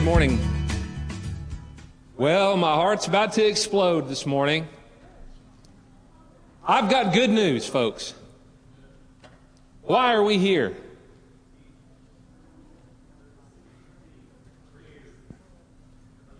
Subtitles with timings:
[0.00, 0.40] Good morning.
[2.16, 4.66] Well, my heart's about to explode this morning.
[6.66, 8.14] I've got good news, folks.
[9.82, 10.74] Why are we here?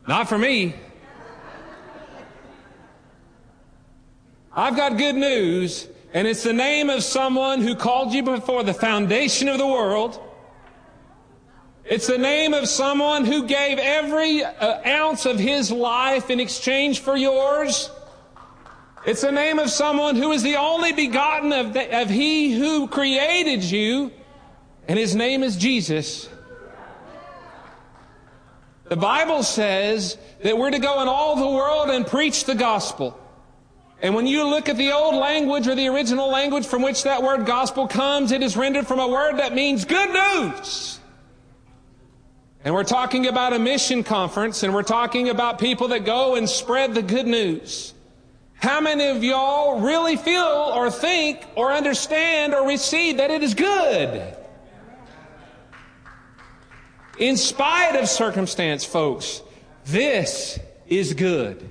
[0.08, 0.74] Not for me.
[4.54, 8.72] I've got good news, and it's the name of someone who called you before the
[8.72, 10.18] foundation of the world.
[11.90, 17.00] It's the name of someone who gave every uh, ounce of his life in exchange
[17.00, 17.90] for yours.
[19.04, 22.86] It's the name of someone who is the only begotten of, the, of he who
[22.86, 24.12] created you,
[24.86, 26.28] and his name is Jesus.
[28.84, 33.18] The Bible says that we're to go in all the world and preach the gospel.
[34.00, 37.20] And when you look at the old language or the original language from which that
[37.24, 40.99] word gospel comes, it is rendered from a word that means good news.
[42.64, 46.48] And we're talking about a mission conference and we're talking about people that go and
[46.48, 47.94] spread the good news.
[48.54, 53.54] How many of y'all really feel or think or understand or receive that it is
[53.54, 54.36] good?
[57.18, 59.42] In spite of circumstance, folks,
[59.84, 61.70] this is good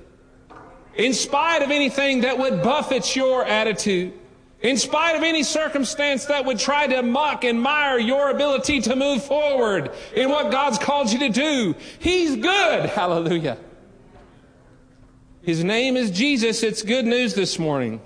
[0.94, 4.12] in spite of anything that would buffet your attitude,
[4.62, 8.94] in spite of any circumstance that would try to mock and mire your ability to
[8.94, 12.90] move forward in what God's called you to do, He's good.
[12.90, 13.56] Hallelujah.
[15.42, 16.62] His name is Jesus.
[16.62, 18.02] It's good news this morning.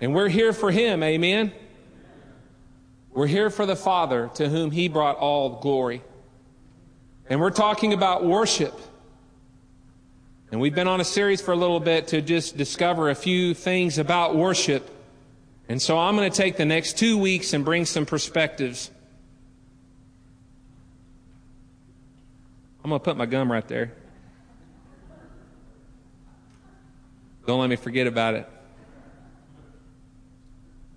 [0.00, 1.02] And we're here for Him.
[1.02, 1.52] Amen.
[3.12, 6.02] We're here for the Father to whom He brought all glory.
[7.28, 8.74] And we're talking about worship.
[10.50, 13.52] And we've been on a series for a little bit to just discover a few
[13.52, 14.88] things about worship.
[15.68, 18.90] And so I'm going to take the next two weeks and bring some perspectives.
[22.84, 23.92] I'm going to put my gum right there.
[27.46, 28.48] Don't let me forget about it.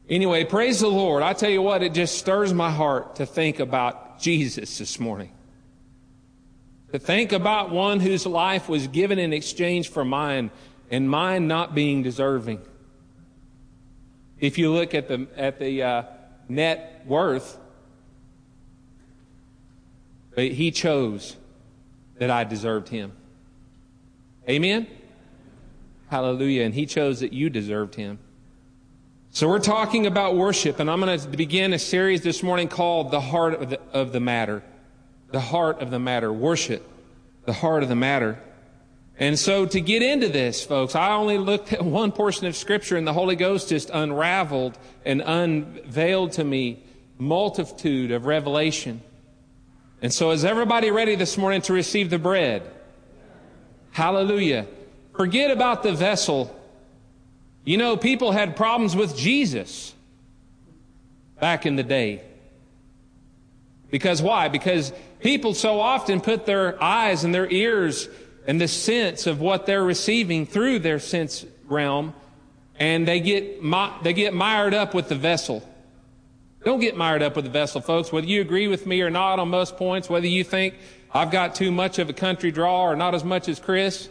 [0.07, 1.23] Anyway, praise the Lord.
[1.23, 5.31] I tell you what, it just stirs my heart to think about Jesus this morning.
[6.91, 10.51] To think about one whose life was given in exchange for mine
[10.91, 12.61] and mine not being deserving.
[14.39, 16.03] If you look at the, at the uh,
[16.49, 17.57] net worth,
[20.35, 21.35] but he chose
[22.17, 23.13] that I deserved him.
[24.49, 24.87] Amen?
[26.09, 26.63] Hallelujah.
[26.63, 28.19] And he chose that you deserved him.
[29.31, 33.11] So we're talking about worship, and I'm going to begin a series this morning called
[33.11, 34.63] The Heart of the, of the Matter
[35.35, 36.31] the heart of the matter.
[36.31, 36.87] Worship,
[37.45, 38.39] the heart of the matter.
[39.17, 42.97] And so to get into this, folks, I only looked at one portion of scripture
[42.97, 46.83] and the Holy Ghost just unraveled and unveiled to me
[47.17, 49.01] multitude of revelation.
[50.01, 52.69] And so is everybody ready this morning to receive the bread?
[53.91, 54.67] Hallelujah.
[55.15, 56.53] Forget about the vessel.
[57.63, 59.93] You know, people had problems with Jesus
[61.39, 62.21] back in the day.
[63.89, 64.49] Because why?
[64.49, 68.09] Because people so often put their eyes and their ears
[68.47, 72.13] and the sense of what they're receiving through their sense realm,
[72.79, 73.61] and they get
[74.03, 75.67] they get mired up with the vessel.
[76.63, 78.11] Don't get mired up with the vessel, folks.
[78.11, 80.73] Whether you agree with me or not on most points, whether you think
[81.13, 84.09] I've got too much of a country draw or not as much as Chris,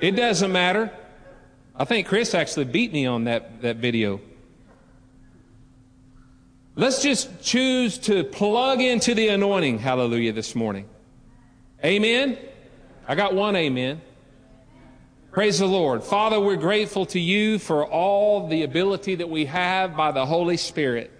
[0.00, 0.90] it doesn't matter.
[1.76, 4.20] I think Chris actually beat me on that, that video.
[6.74, 10.88] Let's just choose to plug into the anointing, hallelujah, this morning.
[11.84, 12.36] Amen.
[13.08, 14.02] I got one amen.
[15.32, 16.04] Praise the Lord.
[16.04, 20.58] Father, we're grateful to you for all the ability that we have by the Holy
[20.58, 21.10] Spirit.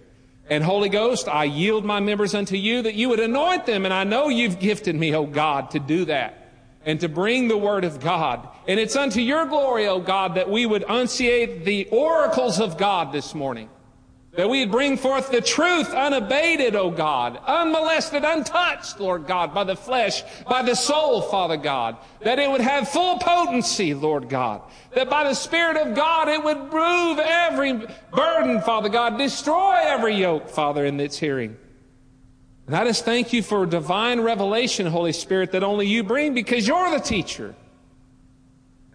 [0.50, 3.84] And Holy Ghost, I yield my members unto you that you would anoint them.
[3.84, 6.52] And I know you've gifted me, O God, to do that
[6.84, 8.48] and to bring the word of God.
[8.66, 13.12] And it's unto your glory, O God, that we would unciate the oracles of God
[13.12, 13.70] this morning.
[14.32, 19.74] That we'd bring forth the truth unabated, O God, unmolested, untouched, Lord God, by the
[19.74, 21.96] flesh, by the soul, Father God.
[22.20, 24.62] That it would have full potency, Lord God.
[24.94, 30.14] That by the Spirit of God it would remove every burden, Father God, destroy every
[30.14, 31.56] yoke, Father, in its hearing.
[32.68, 36.68] And I just thank you for divine revelation, Holy Spirit, that only you bring because
[36.68, 37.56] you're the teacher.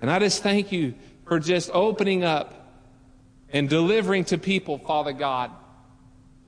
[0.01, 0.93] And I just thank you
[1.25, 2.64] for just opening up
[3.55, 5.49] and delivering to people, Father God,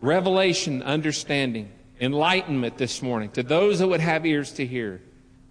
[0.02, 1.72] revelation, understanding,
[2.02, 5.02] enlightenment this morning to those that would have ears to hear.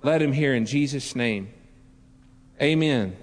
[0.02, 1.48] Let them hear in Jesus' name.
[2.60, 3.16] Amen.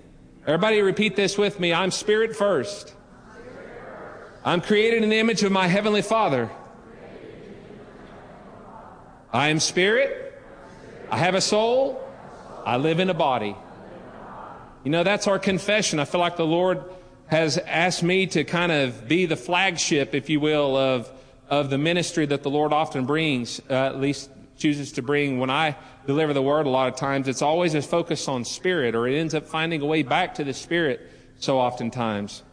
[0.48, 1.76] Everybody repeat this with me.
[1.76, 2.96] I'm spirit first.
[4.44, 6.50] I'm created in the image of my heavenly Father.
[9.32, 10.42] I am spirit.
[11.12, 12.04] I have a soul.
[12.66, 13.56] I live in a body.
[14.84, 16.00] You know, that's our confession.
[16.00, 16.84] I feel like the Lord
[17.28, 21.10] has asked me to kind of be the flagship, if you will, of,
[21.50, 25.50] of the ministry that the Lord often brings, uh, at least chooses to bring when
[25.50, 25.76] I
[26.06, 27.28] deliver the word a lot of times.
[27.28, 30.44] It's always a focus on spirit, or it ends up finding a way back to
[30.44, 31.10] the spirit
[31.40, 32.44] so oftentimes.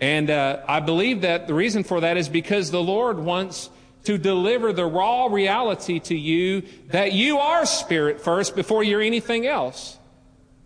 [0.00, 3.70] And uh, I believe that the reason for that is because the Lord wants
[4.04, 9.46] to deliver the raw reality to you that you are spirit first before you're anything
[9.46, 9.98] else.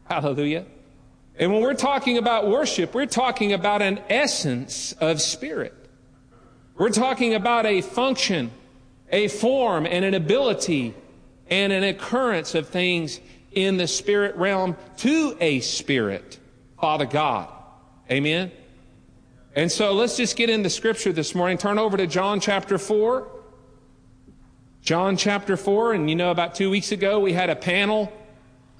[0.04, 0.66] Hallelujah.
[1.38, 5.72] And when we're talking about worship, we're talking about an essence of spirit.
[6.76, 8.50] We're talking about a function,
[9.10, 10.94] a form, and an ability
[11.48, 13.20] and an occurrence of things
[13.52, 16.38] in the spirit realm to a spirit,
[16.80, 17.48] Father God.
[18.10, 18.50] Amen.
[19.54, 21.56] And so let's just get into scripture this morning.
[21.56, 23.28] Turn over to John chapter 4.
[24.82, 28.12] John chapter 4, and you know, about two weeks ago we had a panel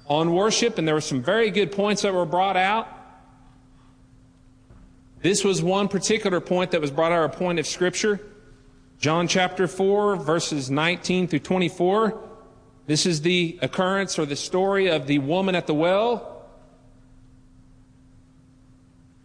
[0.09, 2.87] on worship, and there were some very good points that were brought out.
[5.21, 8.19] This was one particular point that was brought out, a point of Scripture.
[8.99, 12.21] John chapter 4, verses 19 through 24.
[12.87, 16.47] This is the occurrence or the story of the woman at the well.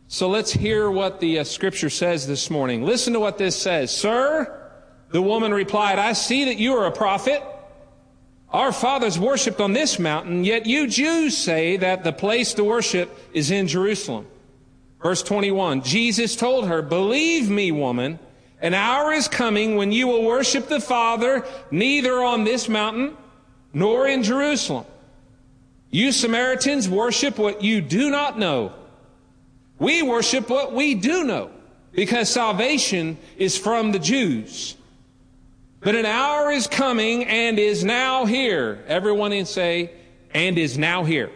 [0.06, 2.84] So let's hear what the uh, Scripture says this morning.
[2.84, 3.90] Listen to what this says.
[3.90, 4.70] Sir,
[5.10, 7.42] the woman replied, I see that you are a prophet.
[8.54, 13.10] Our fathers worshiped on this mountain, yet you Jews say that the place to worship
[13.32, 14.28] is in Jerusalem.
[15.02, 18.20] Verse 21, Jesus told her, Believe me, woman,
[18.60, 23.16] an hour is coming when you will worship the Father neither on this mountain
[23.72, 24.86] nor in Jerusalem.
[25.90, 28.72] You Samaritans worship what you do not know.
[29.80, 31.50] We worship what we do know
[31.90, 34.76] because salvation is from the Jews.
[35.84, 38.82] But an hour is coming and is now here.
[38.88, 39.92] Everyone in say,
[40.32, 41.30] and is now here.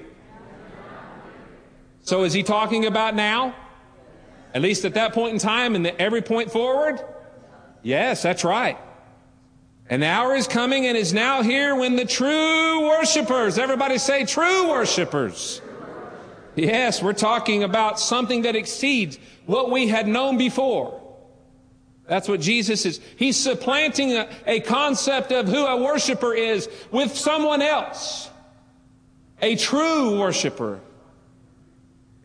[2.01, 3.55] So is he talking about now?
[4.55, 6.99] At least at that point in time and every point forward?
[7.83, 8.79] Yes, that's right.
[9.91, 14.71] An hour is coming and is now here when the true worshipers, everybody say true
[14.71, 15.61] worshipers.
[16.57, 20.98] Yes, we're talking about something that exceeds what we had known before.
[22.09, 23.01] That's what Jesus is.
[23.17, 28.31] He's supplanting a, a, concept of who a worshiper is with someone else.
[29.43, 30.81] A true worshiper.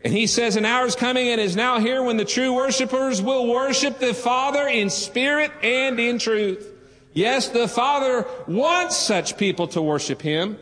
[0.02, 3.20] And he says, an hour is coming and is now here when the true worshipers
[3.20, 6.66] will worship the Father in spirit and in truth.
[7.12, 10.58] Yes, the Father wants such people to worship Him.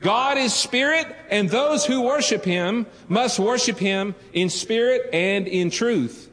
[0.00, 5.70] God is spirit and those who worship Him must worship Him in spirit and in
[5.70, 6.27] truth.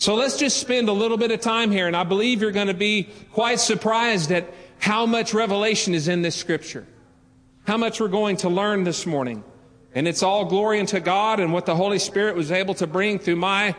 [0.00, 2.68] So let's just spend a little bit of time here, and I believe you're going
[2.68, 4.48] to be quite surprised at
[4.78, 6.86] how much revelation is in this scripture.
[7.66, 9.44] How much we're going to learn this morning.
[9.94, 13.18] And it's all glory unto God and what the Holy Spirit was able to bring
[13.18, 13.74] through my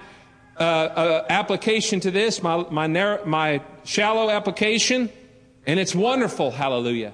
[0.60, 5.10] uh, uh, application to this, my, my, narrow, my shallow application.
[5.66, 6.52] And it's wonderful.
[6.52, 7.14] Hallelujah.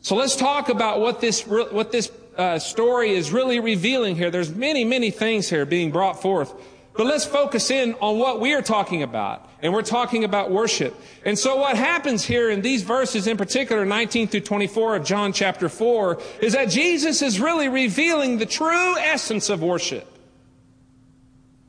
[0.00, 4.30] So let's talk about what this, what this uh, story is really revealing here.
[4.30, 6.54] There's many, many things here being brought forth.
[6.94, 9.48] But let's focus in on what we are talking about.
[9.62, 10.94] And we're talking about worship.
[11.24, 15.32] And so what happens here in these verses, in particular, 19 through 24 of John
[15.32, 20.08] chapter 4, is that Jesus is really revealing the true essence of worship.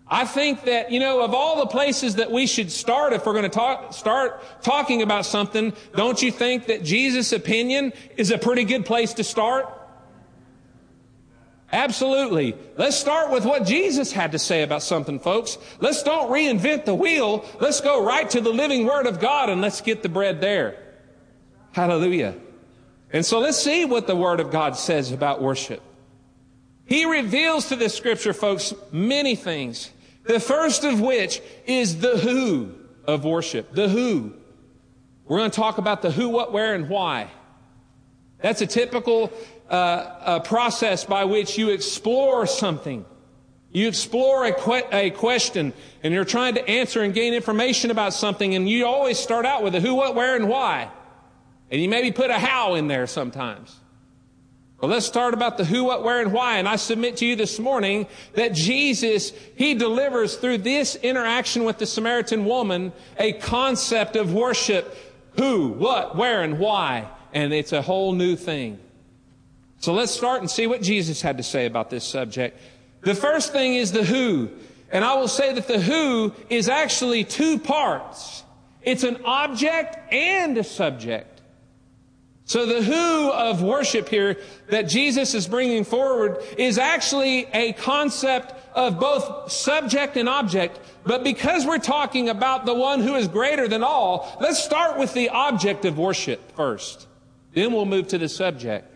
[0.07, 3.33] I think that, you know, of all the places that we should start if we're
[3.33, 8.37] going to talk, start talking about something, don't you think that Jesus' opinion is a
[8.37, 9.67] pretty good place to start?
[11.73, 12.55] Absolutely.
[12.77, 15.57] Let's start with what Jesus had to say about something, folks.
[15.79, 17.43] Let's don't reinvent the wheel.
[17.59, 20.77] Let's go right to the living Word of God and let's get the bread there.
[21.71, 22.35] Hallelujah.
[23.11, 25.81] And so let's see what the Word of God says about worship.
[26.85, 29.91] He reveals to this scripture, folks, many things.
[30.25, 32.75] The first of which is the who
[33.05, 33.73] of worship.
[33.73, 34.35] The who.
[35.25, 37.31] We're going to talk about the who, what, where, and why.
[38.43, 39.31] That's a typical
[39.69, 43.05] uh, a process by which you explore something.
[43.71, 48.13] You explore a, que- a question and you're trying to answer and gain information about
[48.13, 50.91] something and you always start out with a who, what, where, and why.
[51.71, 53.75] And you maybe put a how in there sometimes.
[54.79, 56.57] Well, let's start about the who, what, where, and why.
[56.57, 61.77] And I submit to you this morning that Jesus, He delivers through this interaction with
[61.77, 64.93] the Samaritan woman a concept of worship.
[65.37, 67.07] Who, what, where, and why.
[67.33, 68.77] And it's a whole new thing.
[69.83, 72.57] So let's start and see what Jesus had to say about this subject.
[73.01, 74.49] The first thing is the who.
[74.89, 78.45] And I will say that the who is actually two parts.
[78.81, 81.41] It's an object and a subject.
[82.45, 84.37] So the who of worship here
[84.69, 90.79] that Jesus is bringing forward is actually a concept of both subject and object.
[91.03, 95.13] But because we're talking about the one who is greater than all, let's start with
[95.13, 97.05] the object of worship first.
[97.53, 98.92] Then we'll move to the subject.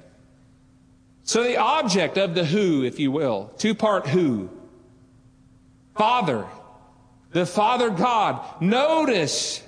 [1.28, 4.50] So the object of the who, if you will, two part who.
[5.94, 6.48] Father.
[7.32, 8.42] The Father God.
[8.62, 9.62] Notice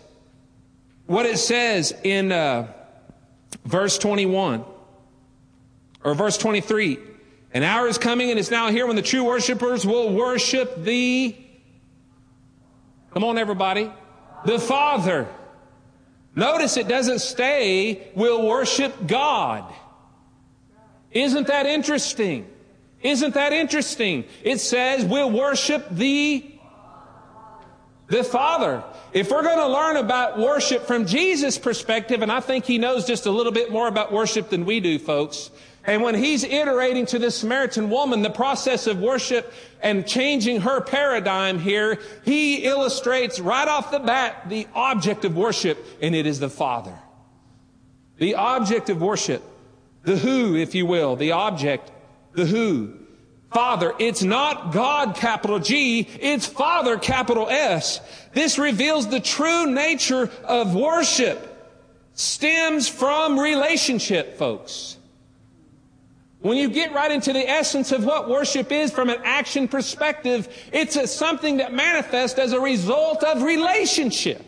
[1.06, 2.72] what it says in, uh,
[3.66, 4.64] verse 21
[6.02, 6.98] or verse 23.
[7.54, 11.36] An hour is coming and is now here when the true worshipers will worship the,
[13.14, 13.92] come on everybody,
[14.46, 15.28] the Father.
[16.36, 19.66] Notice it doesn't stay, will worship God.
[21.12, 22.48] Isn't that interesting?
[23.02, 24.26] Isn't that interesting?
[24.44, 26.46] It says we'll worship the
[28.08, 28.84] the Father.
[29.14, 33.06] If we're going to learn about worship from Jesus' perspective, and I think he knows
[33.06, 35.52] just a little bit more about worship than we do, folks.
[35.86, 40.82] And when he's iterating to this Samaritan woman the process of worship and changing her
[40.82, 46.40] paradigm here, he illustrates right off the bat the object of worship, and it is
[46.40, 46.98] the Father.
[48.18, 49.44] The object of worship.
[50.04, 51.92] The who, if you will, the object,
[52.34, 52.94] the who.
[53.52, 53.94] Father.
[53.98, 56.08] It's not God, capital G.
[56.20, 58.00] It's Father, capital S.
[58.34, 61.46] This reveals the true nature of worship.
[62.14, 64.98] Stems from relationship, folks.
[66.42, 70.48] When you get right into the essence of what worship is from an action perspective,
[70.72, 74.46] it's a, something that manifests as a result of relationship.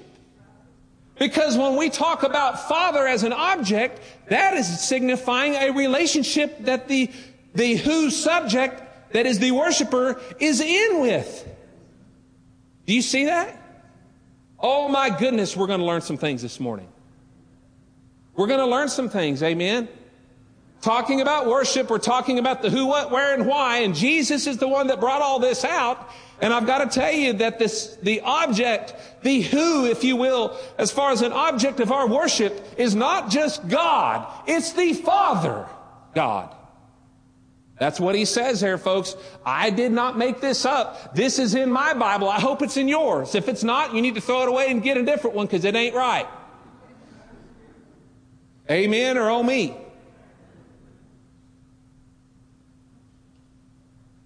[1.21, 6.87] Because when we talk about Father as an object, that is signifying a relationship that
[6.87, 7.11] the,
[7.53, 11.47] the who subject that is the worshiper is in with.
[12.87, 13.55] Do you see that?
[14.57, 16.87] Oh my goodness, we're going to learn some things this morning.
[18.35, 19.89] We're going to learn some things, amen?
[20.81, 24.57] Talking about worship, we're talking about the who, what, where, and why, and Jesus is
[24.57, 26.09] the one that brought all this out.
[26.41, 30.57] And I've got to tell you that this, the object, the who, if you will,
[30.77, 35.67] as far as an object of our worship, is not just God, it's the Father
[36.15, 36.55] God.
[37.77, 39.15] That's what he says here, folks.
[39.43, 41.15] I did not make this up.
[41.15, 42.29] This is in my Bible.
[42.29, 43.33] I hope it's in yours.
[43.33, 45.65] If it's not, you need to throw it away and get a different one because
[45.65, 46.27] it ain't right.
[48.69, 49.75] Amen or oh me.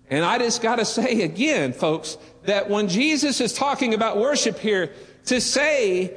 [0.09, 4.59] And I just got to say again, folks, that when Jesus is talking about worship
[4.59, 4.91] here,
[5.25, 6.15] to say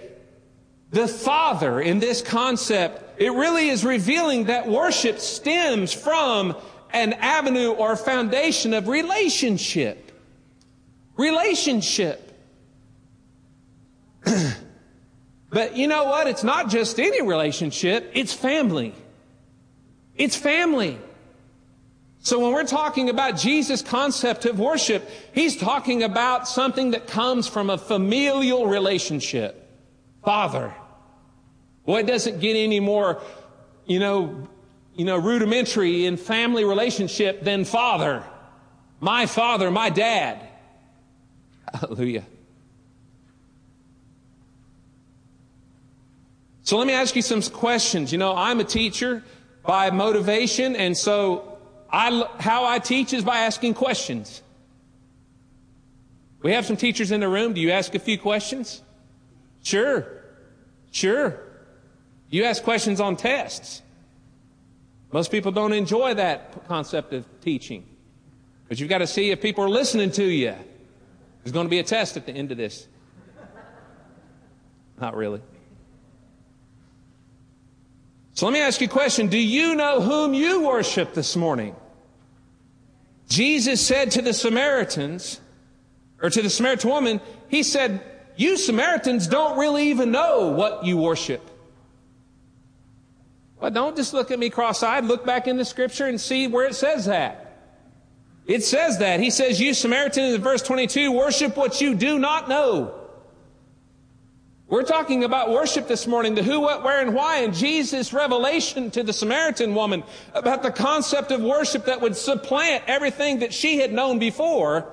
[0.91, 6.57] the Father in this concept, it really is revealing that worship stems from
[6.93, 10.13] an avenue or foundation of relationship.
[11.17, 12.25] Relationship.
[15.51, 16.27] but you know what?
[16.27, 18.95] It's not just any relationship, it's family.
[20.15, 20.99] It's family.
[22.21, 27.47] So when we're talking about Jesus' concept of worship, he's talking about something that comes
[27.47, 29.65] from a familial relationship.
[30.25, 30.75] Father.
[31.87, 33.23] Boy, it doesn't get any more,
[33.87, 34.49] you know,
[34.95, 38.25] you know, rudimentary in family relationship than father.
[39.01, 40.47] My father, my dad.
[41.73, 42.25] Hallelujah.
[46.63, 48.13] So let me ask you some questions.
[48.13, 49.23] You know, I'm a teacher
[49.63, 51.58] by motivation, and so
[51.91, 54.43] I, how I teach is by asking questions.
[56.43, 57.55] We have some teachers in the room.
[57.55, 58.83] Do you ask a few questions?
[59.63, 60.07] Sure.
[60.91, 61.41] Sure.
[62.31, 63.83] You ask questions on tests.
[65.13, 67.87] Most people don't enjoy that concept of teaching.
[68.69, 70.55] But you've got to see if people are listening to you.
[71.43, 72.87] There's going to be a test at the end of this.
[75.01, 75.41] Not really.
[78.39, 79.27] So let me ask you a question.
[79.27, 81.75] Do you know whom you worship this morning?
[83.29, 85.41] Jesus said to the Samaritans,
[86.23, 88.01] or to the Samaritan woman, He said,
[88.37, 91.51] You Samaritans don't really even know what you worship.
[93.61, 95.05] Well, don't just look at me cross-eyed.
[95.05, 97.59] Look back in the scripture and see where it says that.
[98.47, 99.19] It says that.
[99.19, 102.98] He says, you Samaritans in verse 22, worship what you do not know.
[104.69, 108.91] We're talking about worship this morning, the who, what, where, and why, and Jesus' revelation
[108.91, 113.79] to the Samaritan woman about the concept of worship that would supplant everything that she
[113.79, 114.87] had known before.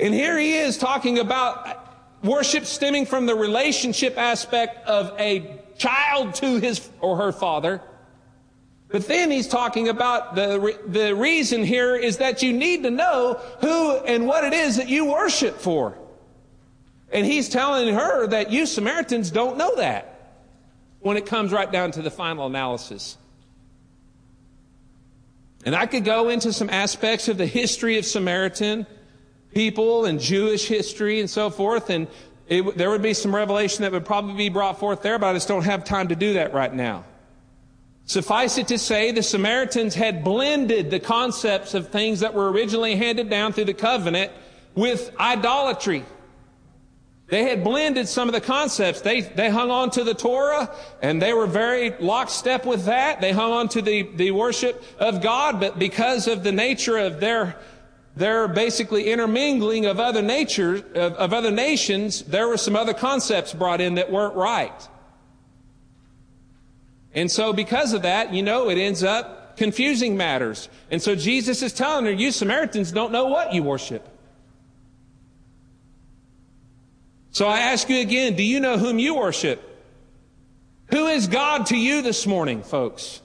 [0.00, 6.34] And here he is talking about worship stemming from the relationship aspect of a child
[6.36, 7.82] to his or her father.
[8.88, 13.38] But then he's talking about the, the reason here is that you need to know
[13.60, 15.98] who and what it is that you worship for.
[17.12, 20.08] And he's telling her that you Samaritans don't know that
[21.00, 23.18] when it comes right down to the final analysis.
[25.64, 28.86] And I could go into some aspects of the history of Samaritan
[29.54, 32.08] people and Jewish history and so forth, and
[32.48, 35.32] it, there would be some revelation that would probably be brought forth there, but I
[35.34, 37.04] just don't have time to do that right now.
[38.06, 42.96] Suffice it to say, the Samaritans had blended the concepts of things that were originally
[42.96, 44.32] handed down through the covenant
[44.74, 46.04] with idolatry.
[47.32, 49.00] They had blended some of the concepts.
[49.00, 50.70] They, they hung on to the Torah
[51.00, 53.22] and they were very lockstep with that.
[53.22, 57.20] They hung on to the, the worship of God, but because of the nature of
[57.20, 57.56] their,
[58.16, 63.54] their basically intermingling of other nature, of, of other nations, there were some other concepts
[63.54, 64.88] brought in that weren't right.
[67.14, 70.68] And so because of that, you know, it ends up confusing matters.
[70.90, 74.06] And so Jesus is telling her, you Samaritans don't know what you worship.
[77.32, 79.60] So I ask you again, do you know whom you worship?
[80.90, 83.22] Who is God to you this morning, folks?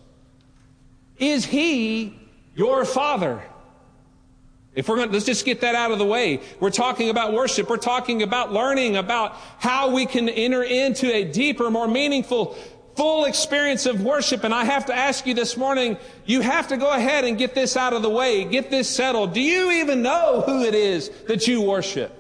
[1.18, 2.18] Is He
[2.56, 3.44] your Father?
[4.74, 6.40] If we're going to, let's just get that out of the way.
[6.62, 7.70] We're talking about worship.
[7.70, 12.56] We're talking about learning about how we can enter into a deeper, more meaningful,
[12.96, 14.46] full experience of worship.
[14.46, 17.56] And I have to ask you this morning, you have to go ahead and get
[17.56, 18.46] this out of the way.
[18.46, 19.34] Get this settled.
[19.34, 22.17] Do you even know who it is that you worship?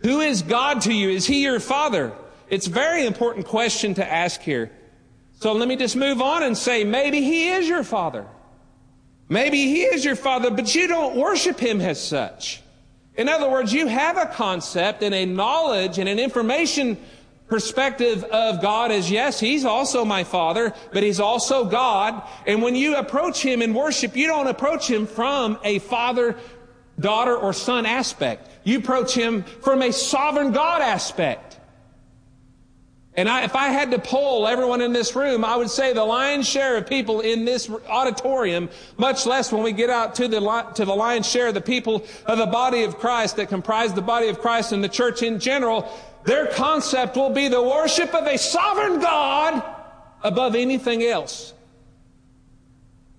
[0.00, 1.10] Who is God to you?
[1.10, 2.12] Is He your Father?
[2.48, 4.70] It's a very important question to ask here.
[5.40, 8.26] So let me just move on and say, maybe He is your Father.
[9.28, 12.62] Maybe He is your Father, but you don't worship Him as such.
[13.14, 16.96] In other words, you have a concept and a knowledge and an information
[17.48, 22.22] perspective of God as yes, He's also my Father, but He's also God.
[22.46, 26.36] And when you approach Him in worship, you don't approach Him from a father
[27.00, 28.48] daughter or son aspect.
[28.64, 31.58] You approach him from a sovereign God aspect.
[33.18, 36.04] And I, if I had to poll everyone in this room, I would say the
[36.04, 40.38] lion's share of people in this auditorium, much less when we get out to the,
[40.76, 44.02] to the lion's share of the people of the body of Christ that comprise the
[44.02, 45.92] body of Christ and the church in general,
[46.26, 49.64] their concept will be the worship of a sovereign God
[50.22, 51.54] above anything else.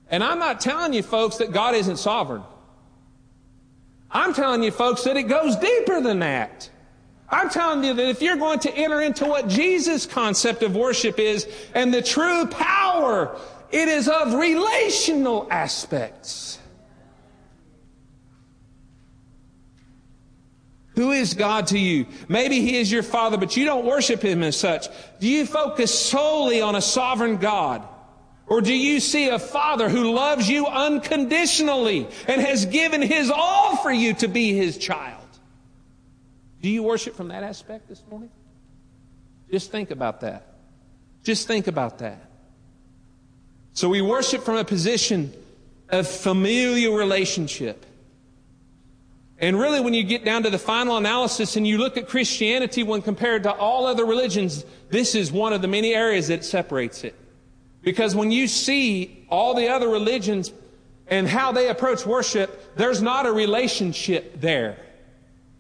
[0.10, 2.44] And I'm not telling you folks that God isn't sovereign.
[4.12, 6.70] I'm telling you, folks, that it goes deeper than that.
[7.30, 11.20] I'm telling you that if you're going to enter into what Jesus' concept of worship
[11.20, 13.38] is and the true power,
[13.72, 16.58] it is of relational aspects.
[20.96, 22.08] Who is God to you?
[22.28, 24.88] Maybe He is your Father, but you don't worship Him as such.
[25.20, 27.88] Do you focus solely on a sovereign God?
[28.50, 33.78] Or do you see a father who loves you unconditionally and has given his all
[33.78, 35.24] for you to be his child?
[36.62, 38.32] Do you worship from that aspect this morning?
[39.52, 40.48] Just think about that.
[41.24, 42.26] Just think about that.
[43.74, 45.32] So we worship from a position
[45.90, 47.86] of familial relationship.
[49.38, 52.82] And really, when you get down to the final analysis and you look at Christianity
[52.84, 57.04] when compared to all other religions, this is one of the many areas that separates
[57.04, 57.16] it.
[57.82, 60.52] Because when you see all the other religions
[61.08, 64.78] and how they approach worship, there's not a relationship there.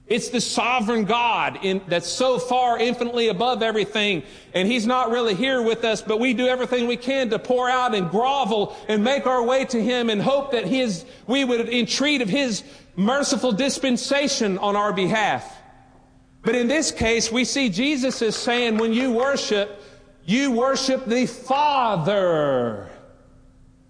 [0.10, 4.23] It's the sovereign God in, that's so far infinitely above everything.
[4.55, 7.69] And He's not really here with us, but we do everything we can to pour
[7.69, 11.69] out and grovel and make our way to Him and hope that His, we would
[11.69, 12.63] entreat of His
[12.95, 15.55] merciful dispensation on our behalf.
[16.41, 19.79] But in this case, we see Jesus is saying when you worship,
[20.25, 22.89] you worship the Father.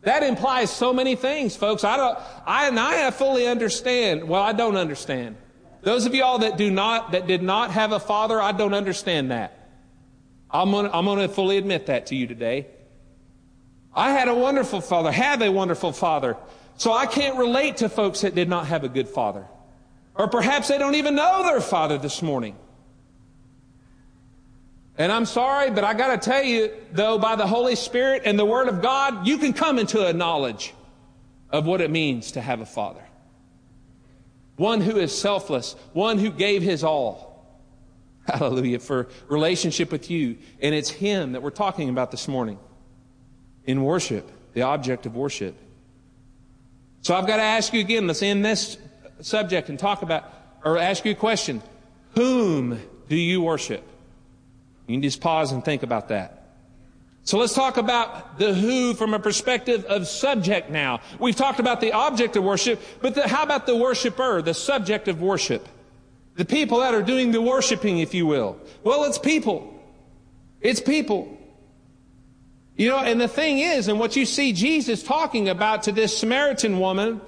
[0.01, 1.83] That implies so many things, folks.
[1.83, 4.27] I don't, I, and I fully understand.
[4.27, 5.35] Well, I don't understand.
[5.81, 9.31] Those of y'all that do not, that did not have a father, I don't understand
[9.31, 9.69] that.
[10.51, 12.67] I'm gonna, I'm gonna fully admit that to you today.
[13.93, 16.37] I had a wonderful father, have a wonderful father.
[16.77, 19.45] So I can't relate to folks that did not have a good father.
[20.15, 22.55] Or perhaps they don't even know their father this morning.
[24.99, 28.37] And I'm sorry, but I got to tell you, though, by the Holy Spirit and
[28.37, 30.73] the Word of God, you can come into a knowledge
[31.49, 33.03] of what it means to have a father.
[34.57, 37.29] One who is selfless, one who gave his all.
[38.27, 40.37] Hallelujah, for relationship with you.
[40.61, 42.59] And it's Him that we're talking about this morning
[43.63, 45.55] in worship, the object of worship.
[47.03, 48.77] So I've got to ask you again, let's end this
[49.21, 50.25] subject and talk about,
[50.65, 51.63] or ask you a question.
[52.15, 53.88] Whom do you worship?
[54.89, 56.47] You can just pause and think about that.
[57.21, 61.01] So let's talk about the who from a perspective of subject now.
[61.19, 65.07] We've talked about the object of worship, but the, how about the worshiper, the subject
[65.07, 65.67] of worship?
[66.37, 68.57] The people that are doing the worshiping, if you will.
[68.83, 69.79] Well, it's people.
[70.59, 71.37] It's people.
[72.75, 76.17] You know, and the thing is, and what you see Jesus talking about to this
[76.17, 77.21] Samaritan woman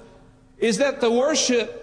[0.58, 1.81] is that the worship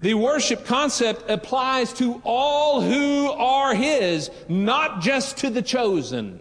[0.00, 6.40] the worship concept applies to all who are His, not just to the chosen.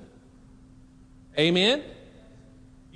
[1.37, 1.83] Amen?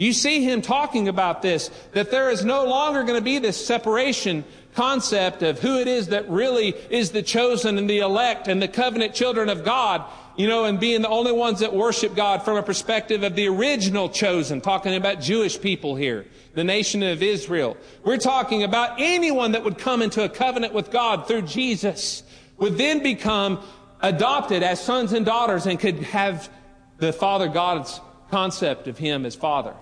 [0.02, 3.64] You see him talking about this, that there is no longer going to be this
[3.64, 4.44] separation
[4.74, 8.68] concept of who it is that really is the chosen and the elect and the
[8.68, 10.04] covenant children of God,
[10.42, 13.48] you know, and being the only ones that worship God from a perspective of the
[13.48, 16.26] original chosen, talking about Jewish people here,
[16.56, 17.78] the nation of Israel.
[18.04, 22.24] We're talking about anyone that would come into a covenant with God through Jesus
[22.58, 23.64] would then become
[24.02, 26.50] adopted as sons and daughters and could have
[26.98, 28.02] the Father God's
[28.32, 29.76] concept of Him as Father.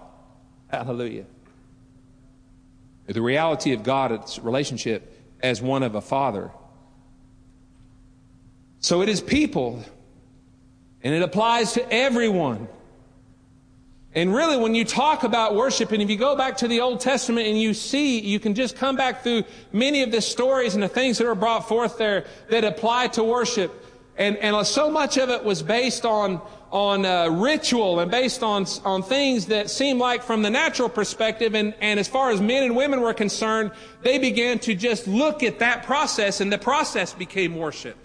[0.68, 1.24] Hallelujah.
[3.08, 6.52] The reality of God's relationship as one of a Father.
[8.82, 9.86] So it is people,
[11.04, 12.68] and it applies to everyone.
[14.16, 17.00] And really, when you talk about worship, and if you go back to the Old
[17.00, 20.82] Testament and you see, you can just come back through many of the stories and
[20.82, 23.86] the things that are brought forth there that apply to worship.
[24.18, 28.66] And, and so much of it was based on on uh, ritual and based on,
[28.86, 32.64] on things that seem like from the natural perspective and, and as far as men
[32.64, 33.72] and women were concerned,
[34.04, 37.98] they began to just look at that process and the process became worship.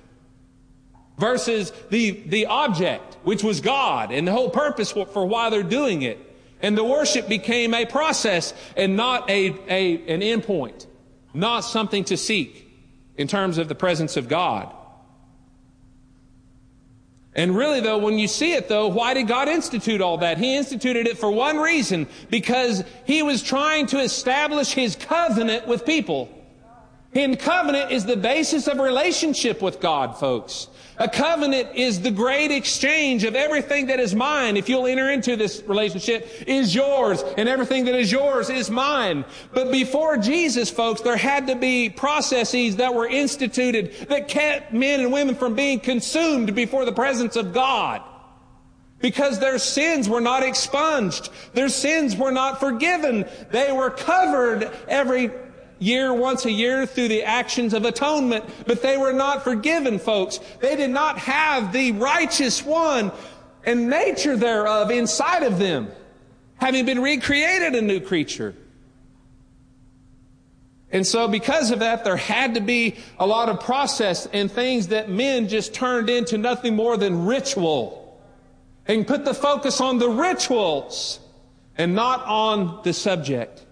[1.16, 5.62] Versus the, the object, which was God and the whole purpose for, for why they're
[5.62, 6.18] doing it.
[6.61, 10.87] And the worship became a process and not a, a, an endpoint,
[11.33, 12.68] not something to seek
[13.16, 14.74] in terms of the presence of God.
[17.37, 20.38] And really though, when you see it though, why did God institute all that?
[20.38, 25.85] He instituted it for one reason, because He was trying to establish His covenant with
[25.85, 26.29] people.
[27.12, 30.68] And covenant is the basis of relationship with God, folks.
[30.96, 34.57] A covenant is the great exchange of everything that is mine.
[34.57, 39.24] If you'll enter into this relationship is yours and everything that is yours is mine.
[39.52, 45.00] But before Jesus, folks, there had to be processes that were instituted that kept men
[45.00, 48.00] and women from being consumed before the presence of God.
[49.00, 51.28] Because their sins were not expunged.
[51.52, 53.26] Their sins were not forgiven.
[53.50, 55.30] They were covered every
[55.78, 60.40] year, once a year through the actions of atonement, but they were not forgiven, folks.
[60.60, 63.12] They did not have the righteous one
[63.64, 65.88] and nature thereof inside of them,
[66.56, 68.54] having been recreated a new creature.
[70.90, 74.88] And so because of that, there had to be a lot of process and things
[74.88, 78.22] that men just turned into nothing more than ritual
[78.87, 81.18] and put the focus on the rituals
[81.76, 83.63] and not on the subject.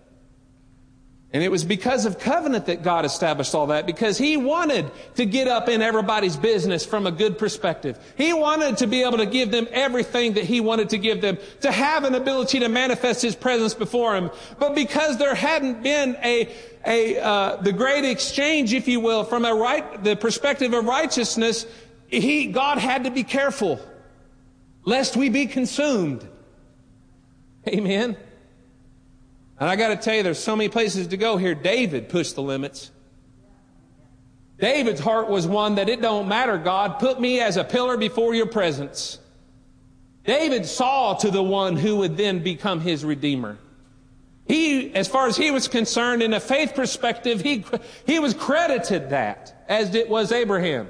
[1.35, 5.25] And it was because of covenant that God established all that, because He wanted to
[5.25, 7.99] get up in everybody's business from a good perspective.
[8.19, 11.39] He wanted to be able to give them everything that He wanted to give them,
[11.63, 14.31] to have an ability to manifest His presence before Him.
[14.59, 19.47] But because there hadn't been a, a, uh, the great exchange, if you will, from
[19.47, 21.65] a right, the perspective of righteousness,
[22.09, 23.81] He, God had to be careful,
[24.85, 26.29] lest we be consumed.
[27.67, 28.19] Amen.
[29.63, 31.55] And I got to tell you, there's so many places to go here.
[31.55, 32.91] David pushed the limits.
[34.59, 38.35] David's heart was one that it don't matter, God, put me as a pillar before
[38.35, 39.21] your presence.
[40.25, 43.57] David saw to the one who would then become his redeemer.
[44.49, 47.65] He, as far as he was concerned, in a faith perspective, he,
[48.05, 50.89] he was credited that, as it was Abraham.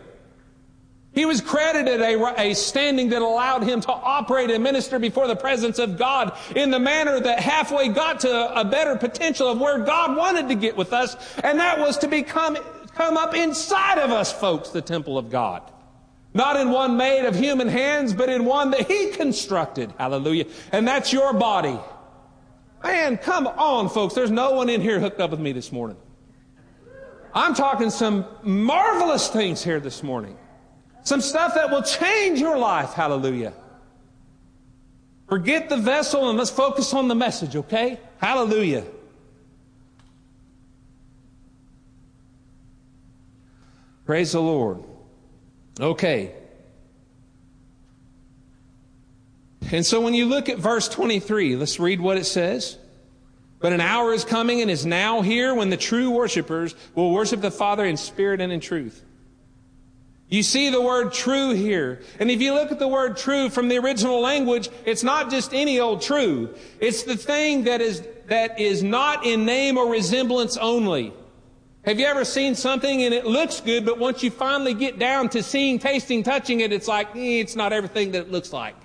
[1.14, 5.36] He was credited a, a, standing that allowed him to operate and minister before the
[5.36, 9.78] presence of God in the manner that halfway got to a better potential of where
[9.80, 12.56] God wanted to get with us, and that was to become
[12.94, 15.62] come up inside of us, folks, the temple of God.
[16.34, 19.92] Not in one made of human hands, but in one that He constructed.
[19.98, 20.46] Hallelujah.
[20.72, 21.78] And that's your body.
[22.82, 24.14] Man, come on, folks.
[24.14, 25.96] There's no one in here hooked up with me this morning.
[27.34, 30.36] I'm talking some marvelous things here this morning.
[31.04, 32.92] Some stuff that will change your life.
[32.92, 33.52] Hallelujah.
[35.28, 37.98] Forget the vessel and let's focus on the message, okay?
[38.18, 38.84] Hallelujah.
[44.04, 44.82] Praise the Lord.
[45.80, 46.32] Okay.
[49.70, 52.76] And so when you look at verse 23, let's read what it says.
[53.58, 57.40] But an hour is coming and is now here when the true worshipers will worship
[57.40, 59.02] the Father in spirit and in truth.
[60.32, 62.00] You see the word true here.
[62.18, 65.52] And if you look at the word true from the original language, it's not just
[65.52, 66.54] any old true.
[66.80, 71.12] It's the thing that is, that is not in name or resemblance only.
[71.84, 75.28] Have you ever seen something and it looks good, but once you finally get down
[75.28, 78.76] to seeing, tasting, touching it, it's like, eh, it's not everything that it looks like.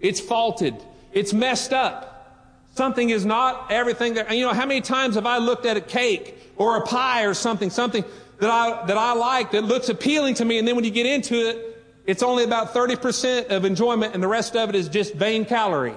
[0.00, 0.74] It's faulted.
[1.12, 2.50] It's messed up.
[2.74, 5.80] Something is not everything that, you know, how many times have I looked at a
[5.80, 8.04] cake or a pie or something, something
[8.40, 10.58] that I, that I like that looks appealing to me.
[10.58, 14.28] And then when you get into it, it's only about 30% of enjoyment and the
[14.28, 15.96] rest of it is just vain calorie.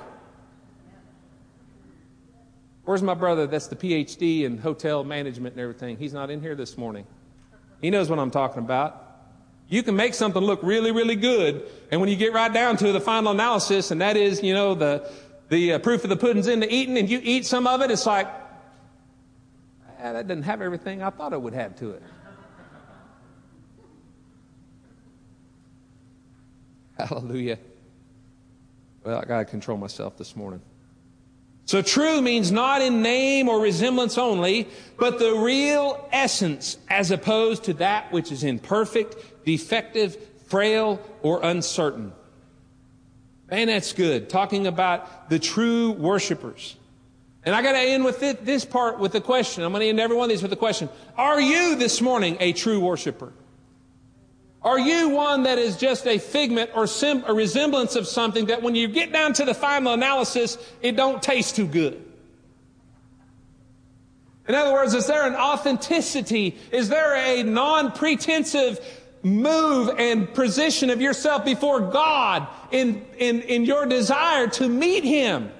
[2.84, 3.48] Where's my brother?
[3.48, 5.98] That's the PhD in hotel management and everything.
[5.98, 7.06] He's not in here this morning.
[7.80, 9.08] He knows what I'm talking about.
[9.70, 12.92] You can make something look really, really good, and when you get right down to
[12.92, 15.10] the final analysis, and that is, you know, the
[15.48, 17.90] the uh, proof of the pudding's in the eating, and you eat some of it,
[17.90, 18.28] it's like,
[20.04, 22.04] ah, that doesn't have everything I thought it would have to it.
[27.08, 27.60] Hallelujah.
[29.04, 30.62] Well, I got to control myself this morning.
[31.66, 37.64] So true means not in name or resemblance only, but the real essence as opposed
[37.66, 42.14] to that which is imperfect, defective, frail, or uncertain.
[43.50, 44.30] Man, that's good.
[44.30, 46.76] Talking about the true worshipers.
[47.44, 49.64] And I got to end with this part with a question.
[49.64, 50.90] I'm going to end every one of these with a question.
[51.18, 53.34] Are you this morning a true worshiper?
[54.64, 58.62] Are you one that is just a figment or sim- a resemblance of something that
[58.62, 62.04] when you get down to the final analysis, it don't taste too good?
[64.48, 66.58] In other words, is there an authenticity?
[66.72, 68.80] Is there a non-pretensive
[69.24, 75.52] move and position of yourself before God in, in, in your desire to meet Him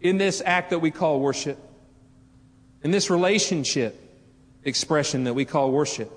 [0.00, 1.58] in this act that we call worship?
[2.82, 4.00] In this relationship
[4.62, 6.12] expression that we call worship?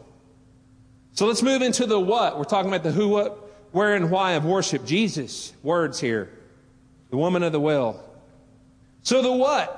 [1.13, 2.37] So let's move into the what.
[2.37, 4.85] We're talking about the who, what, where, and why of worship.
[4.85, 6.29] Jesus, words here.
[7.09, 8.03] The woman of the well.
[9.03, 9.75] So the what?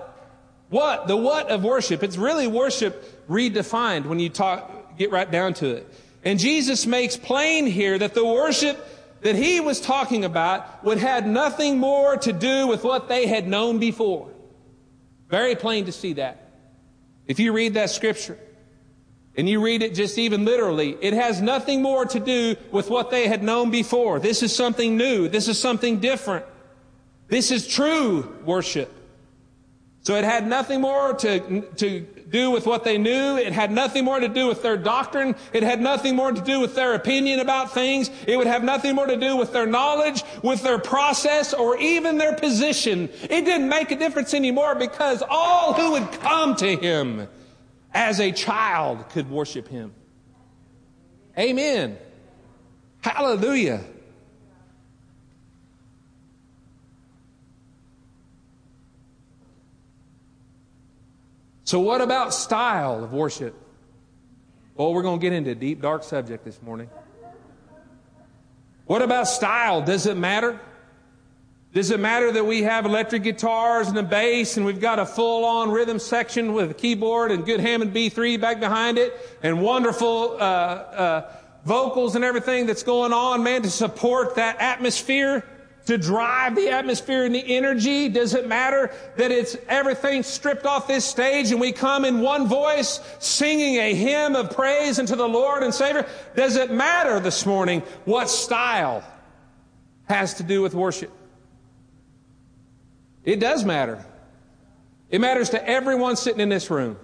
[0.69, 1.07] What?
[1.07, 2.03] The what of worship.
[2.03, 5.93] It's really worship redefined when you talk, get right down to it.
[6.23, 8.87] And Jesus makes plain here that the worship
[9.21, 13.47] that he was talking about would have nothing more to do with what they had
[13.47, 14.29] known before.
[15.29, 16.51] Very plain to see that.
[17.27, 18.37] If you read that scripture
[19.37, 23.11] and you read it just even literally, it has nothing more to do with what
[23.11, 24.19] they had known before.
[24.19, 25.29] This is something new.
[25.29, 26.45] This is something different.
[27.27, 28.91] This is true worship.
[30.03, 33.37] So it had nothing more to, to do with what they knew.
[33.37, 35.35] It had nothing more to do with their doctrine.
[35.53, 38.09] It had nothing more to do with their opinion about things.
[38.25, 42.17] It would have nothing more to do with their knowledge, with their process, or even
[42.17, 43.09] their position.
[43.23, 47.27] It didn't make a difference anymore because all who would come to him
[47.93, 49.93] as a child could worship him.
[51.37, 51.97] Amen.
[53.01, 53.83] Hallelujah.
[61.63, 63.55] So, what about style of worship?
[64.75, 66.89] Well, we're going to get into a deep, dark subject this morning.
[68.87, 69.81] What about style?
[69.81, 70.59] Does it matter?
[71.73, 75.05] Does it matter that we have electric guitars and a bass and we've got a
[75.05, 79.61] full on rhythm section with a keyboard and good Hammond B3 back behind it and
[79.61, 81.31] wonderful uh, uh,
[81.63, 85.45] vocals and everything that's going on, man, to support that atmosphere,
[85.85, 88.09] to drive the atmosphere and the energy?
[88.09, 92.47] Does it matter that it's everything stripped off this stage and we come in one
[92.47, 96.05] voice singing a hymn of praise unto the Lord and Savior?
[96.35, 99.05] Does it matter this morning what style
[100.09, 101.13] has to do with worship?
[103.23, 104.03] It does matter.
[105.09, 106.97] It matters to everyone sitting in this room.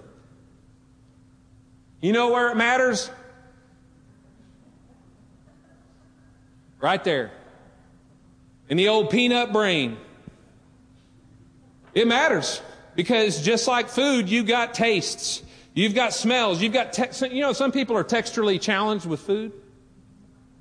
[2.01, 3.09] You know where it matters?
[6.79, 7.31] Right there.
[8.69, 9.97] In the old peanut brain.
[11.93, 12.61] It matters
[12.95, 15.41] because just like food, you've got tastes.
[15.73, 16.61] You've got smells.
[16.61, 19.51] You've got, te- you know, some people are texturally challenged with food.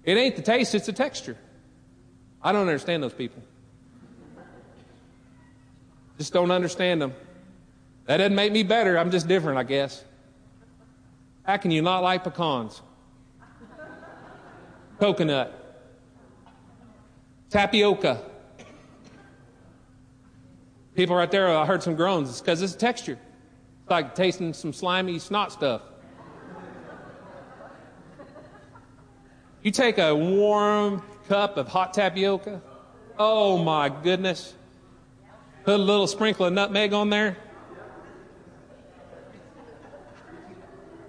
[0.04, 1.36] It ain't the taste, it's the texture.
[2.42, 3.42] I don't understand those people.
[6.18, 7.14] Just don't understand them.
[8.06, 8.98] That doesn't make me better.
[8.98, 10.04] I'm just different, I guess.
[11.42, 12.82] How can you not like pecans?
[14.98, 15.52] Coconut.
[17.50, 18.22] Tapioca.
[20.94, 22.30] People right there, I heard some groans.
[22.30, 23.18] It's because it's a texture.
[23.82, 25.82] It's like tasting some slimy snot stuff.
[29.62, 32.62] You take a warm cup of hot tapioca.
[33.18, 34.54] Oh my goodness.
[35.66, 37.36] Put a little sprinkle of nutmeg on there.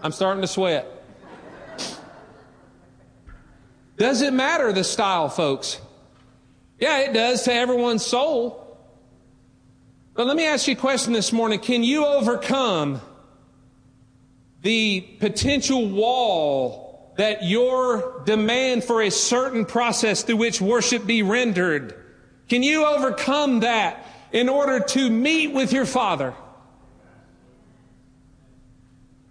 [0.02, 0.88] I'm starting to sweat.
[3.98, 5.80] Does it matter the style, folks?
[6.80, 8.80] Yeah, it does to everyone's soul.
[10.16, 11.60] But let me ask you a question this morning.
[11.60, 13.00] Can you overcome
[14.64, 21.94] the potential wall that your demand for a certain process through which worship be rendered?
[22.50, 26.34] Can you overcome that in order to meet with your Father?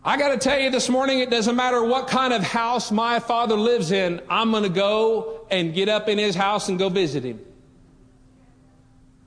[0.07, 3.19] I got to tell you this morning, it doesn't matter what kind of house my
[3.19, 6.89] father lives in, I'm going to go and get up in his house and go
[6.89, 7.41] visit him.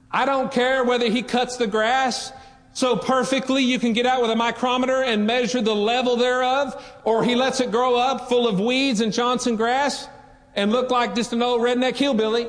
[0.09, 2.31] I don't care whether he cuts the grass
[2.71, 7.25] so perfectly you can get out with a micrometer and measure the level thereof, or
[7.25, 10.07] he lets it grow up full of weeds and Johnson grass
[10.55, 12.47] and look like just an old redneck hillbilly.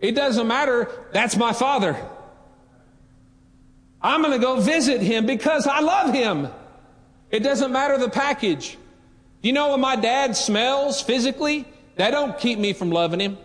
[0.00, 0.90] It doesn't matter.
[1.12, 1.96] That's my father.
[4.00, 6.48] I'm going to go visit him because I love him.
[7.30, 8.78] It doesn't matter the package.
[9.42, 11.66] You know when my dad smells physically?
[11.96, 13.38] That don't keep me from loving him.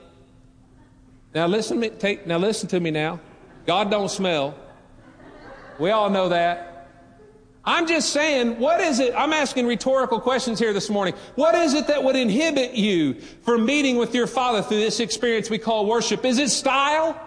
[1.34, 3.20] Now listen to me, take, now listen to me now.
[3.66, 4.56] God don't smell.
[5.80, 6.71] We all know that.
[7.64, 9.14] I'm just saying, what is it?
[9.16, 11.14] I'm asking rhetorical questions here this morning.
[11.36, 15.50] What is it that would inhibit you from meeting with your Father through this experience
[15.50, 16.26] we call worship?
[16.26, 17.20] Is it style?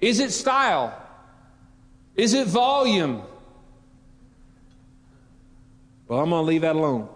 [0.00, 1.00] Is it style?
[2.16, 3.22] Is it volume?
[6.08, 7.08] Well, I'm going to leave that alone.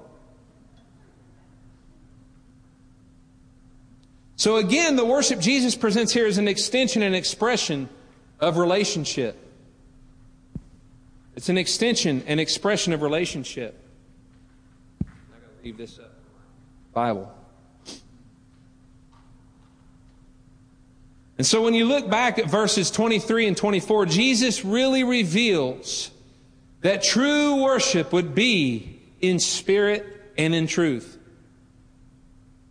[4.37, 7.89] So again, the worship Jesus presents here is an extension and expression
[8.39, 9.48] of relationship.
[11.39, 13.81] It's an extension and expression of relationship.
[15.01, 16.11] I gotta leave this up.
[16.93, 17.33] Bible.
[21.37, 26.11] And so when you look back at verses 23 and 24, Jesus really reveals
[26.81, 31.19] that true worship would be in spirit and in truth.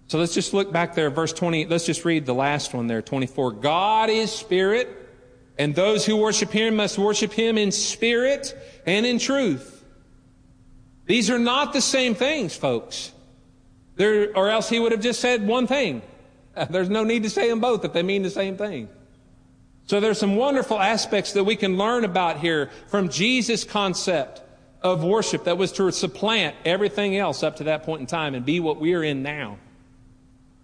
[0.07, 1.67] So let's just look back there, verse 20.
[1.67, 3.53] Let's just read the last one there, 24.
[3.53, 4.96] God is spirit,
[5.57, 9.83] and those who worship him must worship him in spirit and in truth.
[11.05, 13.11] These are not the same things, folks.
[13.95, 16.01] There, or else he would have just said one thing.
[16.69, 18.89] There's no need to say them both if they mean the same thing.
[19.87, 24.41] So there's some wonderful aspects that we can learn about here from Jesus' concept
[24.81, 28.45] of worship that was to supplant everything else up to that point in time and
[28.45, 29.57] be what we are in now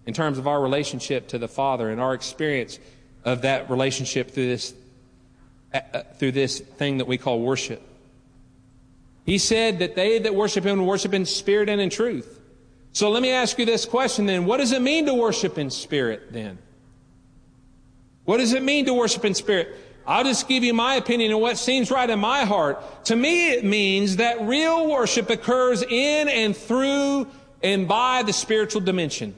[0.04, 2.78] in terms of our relationship to the Father and our experience
[3.24, 4.74] of that relationship through this,
[5.74, 7.82] Uh, uh, through this thing that we call worship.
[9.26, 12.40] He said that they that worship Him worship in spirit and in truth.
[12.92, 14.44] So let me ask you this question then.
[14.44, 16.58] What does it mean to worship in spirit then?
[18.24, 19.74] What does it mean to worship in spirit?
[20.06, 23.06] I'll just give you my opinion and what seems right in my heart.
[23.06, 27.26] To me, it means that real worship occurs in and through
[27.64, 29.34] and by the spiritual dimension.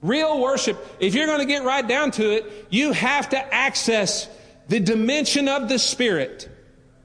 [0.00, 4.28] Real worship, if you're going to get right down to it, you have to access
[4.70, 6.48] the dimension of the Spirit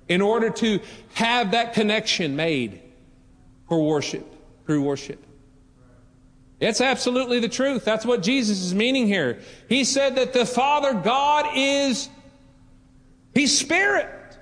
[0.07, 0.79] in order to
[1.15, 2.79] have that connection made
[3.67, 4.23] for worship,
[4.67, 5.19] through worship.
[6.59, 7.83] It's absolutely the truth.
[7.83, 9.39] That's what Jesus is meaning here.
[9.67, 12.07] He said that the Father God is,
[13.33, 14.37] He's Spirit.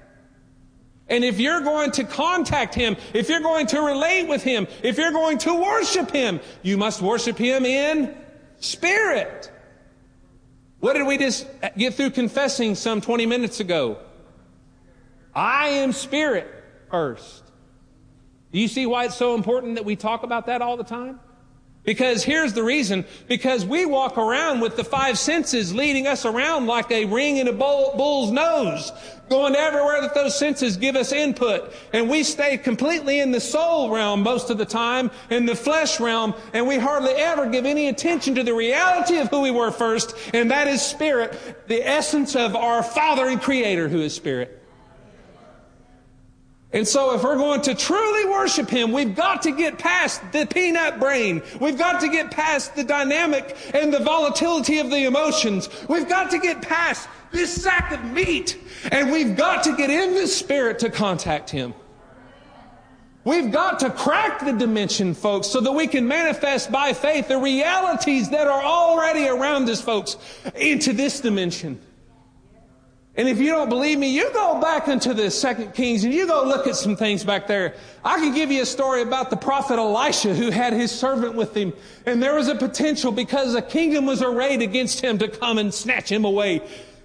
[1.08, 4.98] And if you're going to contact Him, if you're going to relate with Him, if
[4.98, 8.18] you're going to worship Him, you must worship Him in
[8.60, 9.50] Spirit.
[10.84, 14.00] What did we just get through confessing some 20 minutes ago?
[15.34, 16.46] I am Spirit
[16.92, 17.42] first.
[18.52, 21.22] Do you see why it's so important that we talk about that all the time?
[21.84, 23.06] Because here's the reason.
[23.30, 27.48] Because we walk around with the five senses leading us around like a ring in
[27.48, 28.92] a bull, bull's nose,
[29.34, 31.74] going everywhere that those senses give us input.
[31.92, 36.00] And we stay completely in the soul realm most of the time, in the flesh
[36.00, 39.72] realm, and we hardly ever give any attention to the reality of who we were
[39.72, 44.62] first, and that is spirit, the essence of our Father and Creator who is spirit.
[46.72, 50.46] And so if we're going to truly worship Him, we've got to get past the
[50.46, 51.42] peanut brain.
[51.60, 55.70] We've got to get past the dynamic and the volatility of the emotions.
[55.88, 58.58] We've got to get past this sack of meat.
[58.92, 61.74] And we've got to get in this Spirit to contact Him.
[63.26, 67.38] We've got to crack the dimension, folks, so that we can manifest by faith the
[67.38, 70.18] realities that are already around us, folks,
[70.56, 71.80] into this dimension.
[73.16, 76.26] And if you don't believe me, you go back into the second Kings and you
[76.26, 77.76] go look at some things back there.
[78.04, 81.56] I can give you a story about the prophet Elisha who had his servant with
[81.56, 81.74] him.
[82.08, 85.72] And there was a potential because a kingdom was arrayed against him to come and
[85.72, 86.64] snatch him away.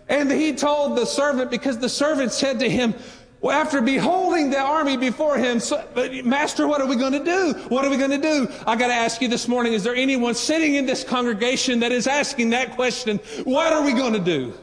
[0.09, 2.94] And he told the servant because the servant said to him,
[3.40, 5.84] well, after beholding the army before him, so,
[6.24, 7.52] Master, what are we going to do?
[7.68, 8.48] What are we going to do?
[8.66, 11.92] I got to ask you this morning, is there anyone sitting in this congregation that
[11.92, 13.18] is asking that question?
[13.44, 14.54] What are we going to do?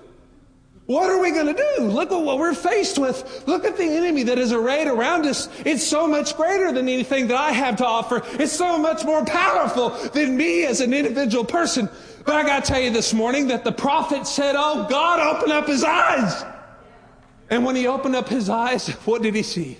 [0.87, 1.85] What are we going to do?
[1.85, 3.43] Look at what we're faced with.
[3.47, 5.49] Look at the enemy that is arrayed around us.
[5.65, 8.21] It's so much greater than anything that I have to offer.
[8.39, 11.89] It's so much more powerful than me as an individual person.
[12.25, 15.51] But I got to tell you this morning that the prophet said, Oh, God, open
[15.51, 16.43] up his eyes.
[17.49, 19.77] And when he opened up his eyes, what did he see?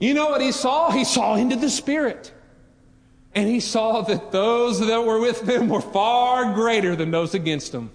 [0.00, 0.90] You know what he saw?
[0.90, 2.32] He saw into the spirit.
[3.34, 7.72] And he saw that those that were with him were far greater than those against
[7.72, 7.90] him.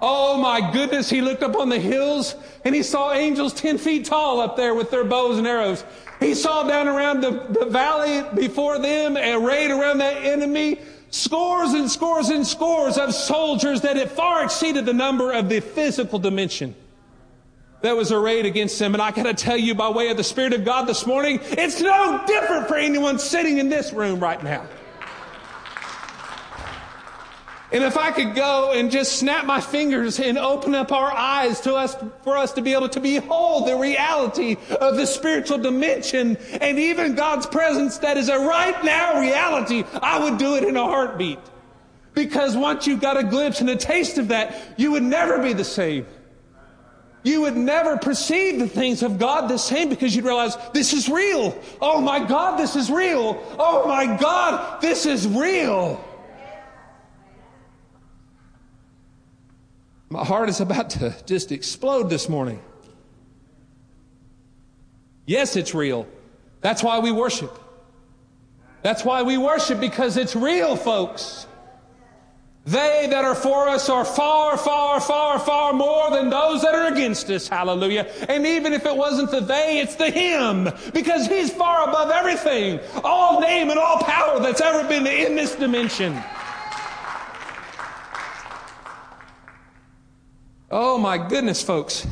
[0.00, 2.34] Oh my goodness, he looked up on the hills
[2.64, 5.84] and he saw angels 10 feet tall up there with their bows and arrows.
[6.20, 10.80] He saw down around the, the valley before them, arrayed around that enemy,
[11.10, 15.60] scores and scores and scores of soldiers that had far exceeded the number of the
[15.60, 16.74] physical dimension
[17.82, 18.94] that was arrayed against him.
[18.94, 21.38] And I got to tell you, by way of the Spirit of God this morning,
[21.42, 24.66] it's no different for anyone sitting in this room right now.
[27.76, 31.60] And if I could go and just snap my fingers and open up our eyes
[31.60, 36.38] to us, for us to be able to behold the reality of the spiritual dimension
[36.62, 40.74] and even God's presence that is a right now reality, I would do it in
[40.74, 41.38] a heartbeat.
[42.14, 45.52] Because once you've got a glimpse and a taste of that, you would never be
[45.52, 46.06] the same
[47.26, 51.08] you would never perceive the things of God the same because you'd realize this is
[51.08, 51.60] real.
[51.80, 53.42] Oh my God, this is real.
[53.58, 56.02] Oh my God, this is real.
[60.08, 62.60] My heart is about to just explode this morning.
[65.26, 66.06] Yes, it's real.
[66.60, 67.58] That's why we worship.
[68.82, 71.46] That's why we worship because it's real, folks.
[72.66, 76.92] They that are for us are far, far, far, far more than those that are
[76.92, 77.46] against us.
[77.46, 78.08] Hallelujah.
[78.28, 80.68] And even if it wasn't the they, it's the him.
[80.92, 82.80] Because he's far above everything.
[83.04, 86.20] All name and all power that's ever been in this dimension.
[90.70, 92.06] Oh my goodness, folks.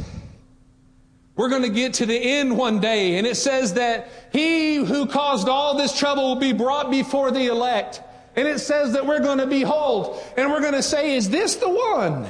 [1.37, 5.07] We're going to get to the end one day, and it says that he who
[5.07, 8.01] caused all this trouble will be brought before the elect.
[8.37, 11.57] And it says that we're going to behold and we're going to say, Is this
[11.57, 12.27] the one?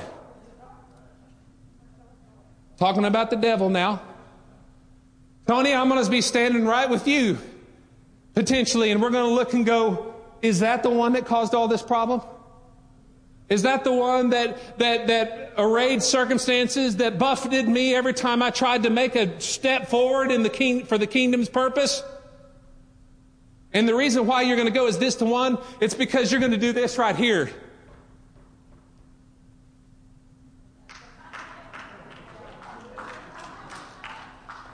[2.79, 4.03] Talking about the devil now.
[5.47, 7.39] Tony, I'm going to be standing right with you,
[8.35, 11.69] potentially, and we're going to look and go, Is that the one that caused all
[11.69, 12.21] this problem?
[13.49, 18.51] Is that the one that, that, that arrayed circumstances, that buffeted me every time I
[18.51, 22.03] tried to make a step forward in the king, for the kingdom's purpose?
[23.75, 26.41] And the reason why you're going to go is this to one, it's because you're
[26.41, 27.51] going to do this right here.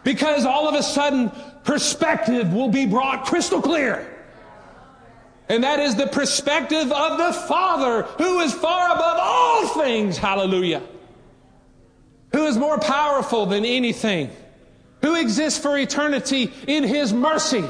[0.04, 1.30] Because all of a sudden,
[1.64, 4.09] perspective will be brought crystal clear.
[5.50, 10.16] And that is the perspective of the Father who is far above all things.
[10.16, 10.82] Hallelujah.
[12.32, 14.30] Who is more powerful than anything.
[15.02, 17.64] Who exists for eternity in His mercy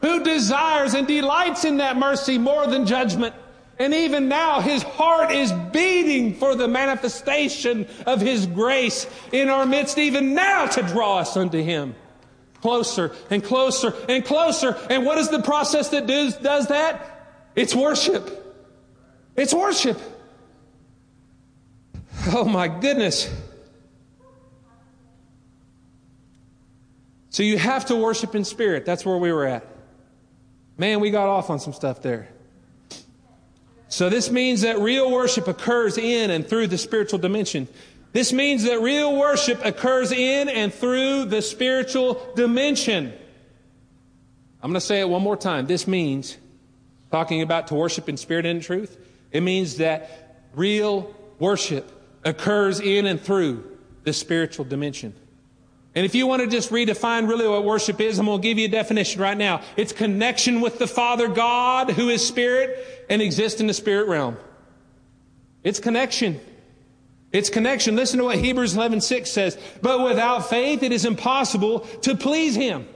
[0.00, 3.34] who desires and delights in that mercy more than judgment.
[3.78, 9.66] And even now, his heart is beating for the manifestation of his grace in our
[9.66, 11.94] midst, even now to draw us unto him.
[12.60, 14.76] Closer and closer and closer.
[14.90, 17.17] And what is the process that does, does that?
[17.58, 18.56] It's worship.
[19.34, 19.98] It's worship.
[22.28, 23.28] Oh my goodness.
[27.30, 28.86] So you have to worship in spirit.
[28.86, 29.66] That's where we were at.
[30.76, 32.28] Man, we got off on some stuff there.
[33.88, 37.66] So this means that real worship occurs in and through the spiritual dimension.
[38.12, 43.12] This means that real worship occurs in and through the spiritual dimension.
[44.62, 45.66] I'm going to say it one more time.
[45.66, 46.36] This means,
[47.10, 48.98] talking about to worship in spirit and in truth,
[49.32, 51.90] it means that real worship
[52.24, 55.14] occurs in and through the spiritual dimension.
[55.94, 58.58] And if you want to just redefine really what worship is, I'm going to give
[58.58, 59.62] you a definition right now.
[59.76, 64.36] It's connection with the Father God, who is spirit and exists in the spirit realm.
[65.64, 66.40] It's connection.
[67.32, 67.96] It's connection.
[67.96, 69.58] Listen to what Hebrews 11:6 says.
[69.82, 72.86] But without faith it is impossible to please him.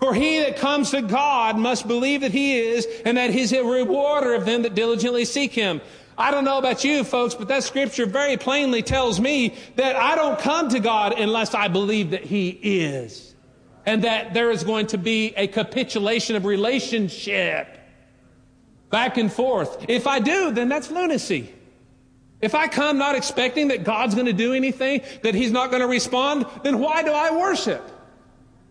[0.00, 3.64] For he that comes to God must believe that he is and that he's a
[3.64, 5.80] rewarder of them that diligently seek him.
[6.16, 10.14] I don't know about you folks, but that scripture very plainly tells me that I
[10.14, 13.34] don't come to God unless I believe that He is.
[13.86, 17.66] And that there is going to be a capitulation of relationship
[18.90, 19.84] back and forth.
[19.88, 21.52] If I do, then that's lunacy.
[22.40, 25.82] If I come not expecting that God's going to do anything, that He's not going
[25.82, 27.90] to respond, then why do I worship?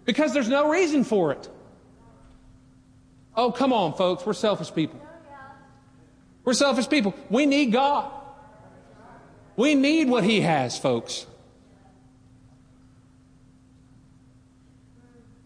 [0.06, 1.50] Because there's no reason for it.
[3.36, 4.26] Oh, come on, folks.
[4.26, 5.00] We're selfish people.
[6.44, 7.16] We're selfish people.
[7.30, 8.12] We need God.
[9.56, 11.26] We need what He has, folks.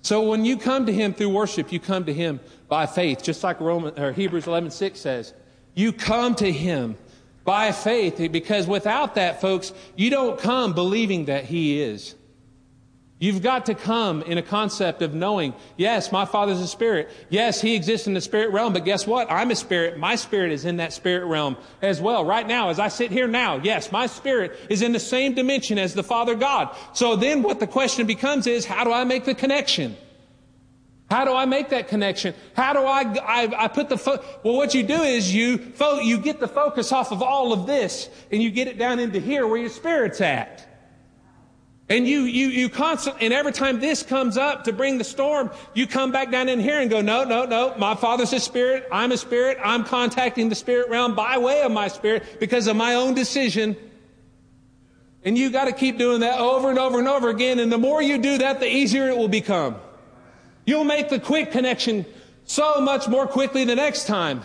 [0.02, 2.40] So when you come to Him through worship, you come to Him
[2.70, 5.34] by faith, just like Roman, or Hebrews 11 6 says.
[5.76, 6.98] You come to Him
[7.44, 12.16] by faith because without that, folks, you don't come believing that He is.
[13.20, 17.10] You've got to come in a concept of knowing, yes, my Father's a spirit.
[17.30, 19.32] Yes, He exists in the spirit realm, but guess what?
[19.32, 19.98] I'm a spirit.
[19.98, 22.24] My spirit is in that spirit realm as well.
[22.26, 25.80] Right now, as I sit here now, yes, my spirit is in the same dimension
[25.80, 26.76] as the Father God.
[26.94, 29.98] So then what the question becomes is, how do I make the connection?
[31.10, 32.36] How do I make that connection?
[32.56, 36.02] How do I, I, I put the, fo- well, what you do is you, fo-
[36.02, 39.20] you get the focus off of all of this and you get it down into
[39.20, 40.67] here where your spirit's at.
[41.90, 45.50] And you, you, you constant, and every time this comes up to bring the storm,
[45.74, 48.86] you come back down in here and go, no, no, no, my father's a spirit,
[48.92, 52.76] I'm a spirit, I'm contacting the spirit realm by way of my spirit because of
[52.76, 53.78] my own decision.
[55.24, 58.02] And you gotta keep doing that over and over and over again, and the more
[58.02, 59.78] you do that, the easier it will become.
[60.66, 62.06] You'll make the quick connection
[62.44, 64.42] so much more quickly the next time.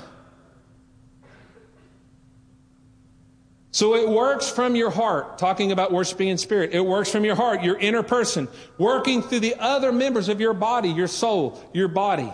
[3.73, 6.75] So it works from your heart, talking about worshiping in spirit.
[6.75, 10.53] It works from your heart, your inner person, working through the other members of your
[10.53, 12.31] body, your soul, your body.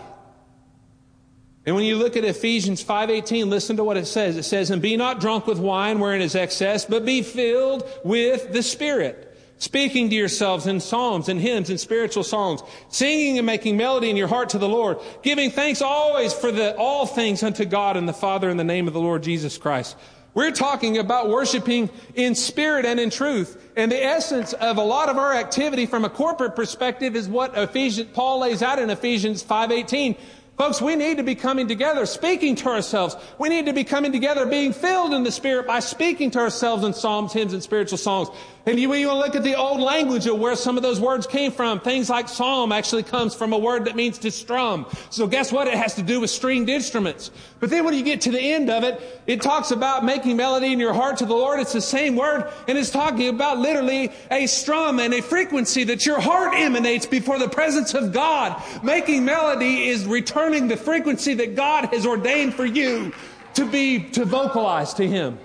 [1.65, 4.35] And when you look at Ephesians 5:18, listen to what it says.
[4.35, 8.51] It says, "And be not drunk with wine wherein is excess, but be filled with
[8.51, 9.25] the Spirit."
[9.61, 14.15] speaking to yourselves in psalms and hymns and spiritual songs, singing and making melody in
[14.15, 18.07] your heart to the Lord, giving thanks always for the, all things unto God and
[18.07, 19.97] the Father in the name of the Lord Jesus Christ.
[20.39, 23.61] We're talking about worshiping in spirit and in truth.
[23.75, 27.57] And the essence of a lot of our activity from a corporate perspective is what
[27.57, 30.15] Ephesians, Paul lays out in Ephesians 5.18.
[30.57, 33.17] Folks, we need to be coming together, speaking to ourselves.
[33.37, 36.85] We need to be coming together, being filled in the Spirit by speaking to ourselves
[36.85, 38.29] in psalms, hymns, and spiritual songs.
[38.69, 41.51] And you, you look at the old language of where some of those words came
[41.51, 44.85] from, things like psalm actually comes from a word that means to strum.
[45.09, 45.67] So guess what?
[45.67, 47.31] It has to do with stringed instruments.
[47.59, 50.71] But then when you get to the end of it, it talks about making melody
[50.71, 51.59] in your heart to the Lord.
[51.59, 56.05] It's the same word, and it's talking about literally a strum and a frequency that
[56.05, 58.61] your heart emanates before the presence of God.
[58.83, 63.13] Making melody is returning the frequency that God has ordained for you
[63.55, 65.39] to be, to vocalize to Him.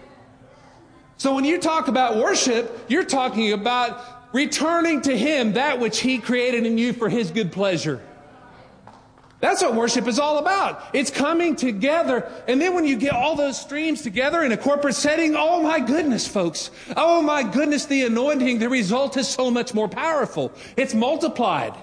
[1.17, 4.01] So when you talk about worship, you're talking about
[4.33, 8.03] returning to Him that which He created in you for His good pleasure.
[9.41, 10.83] That's what worship is all about.
[10.95, 12.31] It's coming together.
[12.49, 15.81] And then when you get all those streams together in a corporate setting, oh my
[15.81, 16.71] goodness, folks.
[16.97, 20.51] Oh my goodness, the anointing, the result is so much more powerful.
[20.79, 21.75] It's multiplied.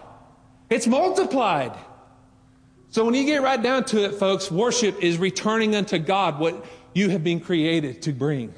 [0.71, 1.77] It's multiplied.
[2.89, 6.65] So when you get right down to it, folks, worship is returning unto God what
[6.95, 8.55] you have been created to bring.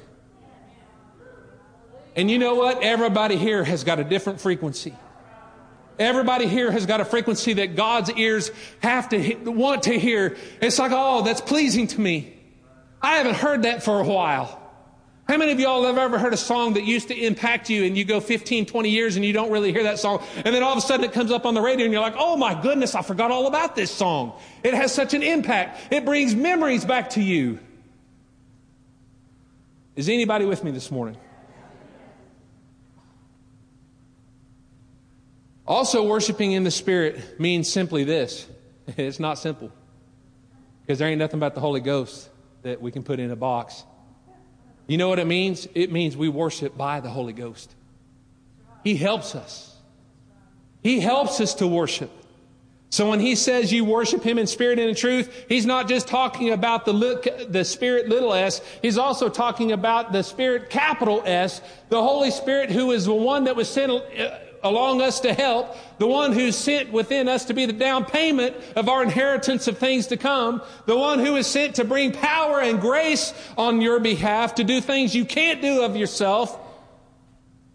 [2.16, 2.82] And you know what?
[2.82, 4.94] Everybody here has got a different frequency.
[5.98, 8.50] Everybody here has got a frequency that God's ears
[8.80, 10.36] have to want to hear.
[10.60, 12.36] It's like, oh, that's pleasing to me.
[13.00, 14.60] I haven't heard that for a while.
[15.28, 17.96] How many of y'all have ever heard a song that used to impact you and
[17.96, 20.22] you go 15, 20 years and you don't really hear that song?
[20.36, 22.16] And then all of a sudden it comes up on the radio and you're like,
[22.18, 24.38] oh my goodness, I forgot all about this song.
[24.62, 25.92] It has such an impact.
[25.92, 27.58] It brings memories back to you.
[29.96, 31.16] Is anybody with me this morning?
[35.66, 38.46] Also, worshiping in the Spirit means simply this
[38.86, 39.70] it's not simple.
[40.82, 42.28] Because there ain't nothing about the Holy Ghost
[42.62, 43.84] that we can put in a box.
[44.86, 45.66] You know what it means?
[45.74, 47.74] It means we worship by the Holy Ghost.
[48.82, 49.74] He helps us.
[50.82, 52.10] He helps us to worship.
[52.90, 56.06] So when he says you worship him in spirit and in truth, he's not just
[56.06, 61.60] talking about the, the spirit little s, he's also talking about the spirit capital S,
[61.88, 65.76] the Holy Spirit who is the one that was sent uh, along us to help,
[65.98, 69.78] the one who's sent within us to be the down payment of our inheritance of
[69.78, 74.00] things to come, the one who is sent to bring power and grace on your
[74.00, 76.58] behalf to do things you can't do of yourself.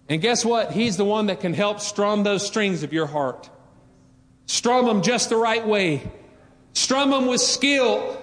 [0.09, 0.71] And guess what?
[0.71, 3.47] He's the one that can help strum those strings of your heart.
[4.47, 6.11] Strum them just the right way.
[6.73, 8.19] Strum them with skill.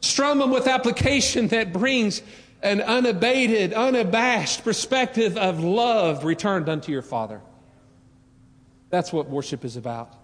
[0.00, 2.22] Strum them with application that brings
[2.62, 7.40] an unabated, unabashed perspective of love returned unto your Father.
[8.90, 10.14] That's what worship is about.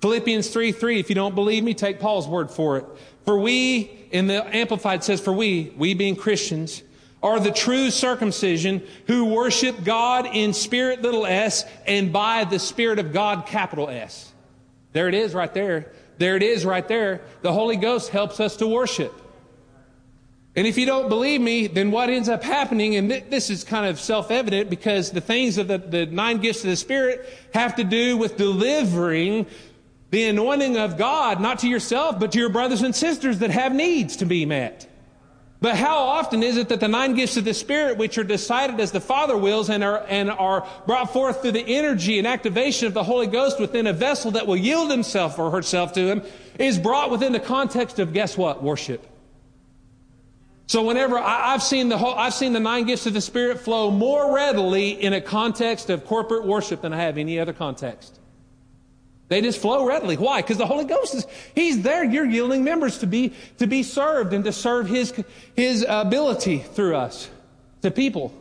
[0.00, 2.86] Philippians 3 3, if you don't believe me, take Paul's word for it.
[3.24, 6.82] For we, in the Amplified says, for we, we being Christians,
[7.22, 12.98] are the true circumcision who worship God in spirit little s and by the Spirit
[12.98, 14.30] of God capital S.
[14.92, 15.90] There it is right there.
[16.18, 17.22] There it is right there.
[17.40, 19.12] The Holy Ghost helps us to worship.
[20.56, 23.64] And if you don't believe me, then what ends up happening, and th- this is
[23.64, 27.74] kind of self-evident because the things of the, the nine gifts of the Spirit have
[27.76, 29.46] to do with delivering
[30.10, 33.74] the anointing of God, not to yourself, but to your brothers and sisters that have
[33.74, 34.88] needs to be met.
[35.60, 38.78] But how often is it that the nine gifts of the Spirit, which are decided
[38.78, 42.86] as the Father wills and are, and are brought forth through the energy and activation
[42.86, 46.22] of the Holy Ghost within a vessel that will yield himself or herself to Him,
[46.60, 48.62] is brought within the context of, guess what?
[48.62, 49.04] Worship.
[50.66, 53.60] So whenever I, have seen the whole, I've seen the nine gifts of the Spirit
[53.60, 58.18] flow more readily in a context of corporate worship than I have any other context.
[59.28, 60.16] They just flow readily.
[60.16, 60.42] Why?
[60.42, 62.04] Because the Holy Ghost is, He's there.
[62.04, 65.12] You're yielding members to be, to be served and to serve His,
[65.54, 67.28] His ability through us
[67.82, 68.34] to people.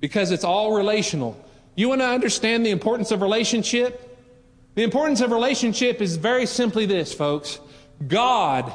[0.00, 1.36] Because it's all relational.
[1.74, 4.02] You want to understand the importance of relationship?
[4.74, 7.58] The importance of relationship is very simply this, folks.
[8.06, 8.72] God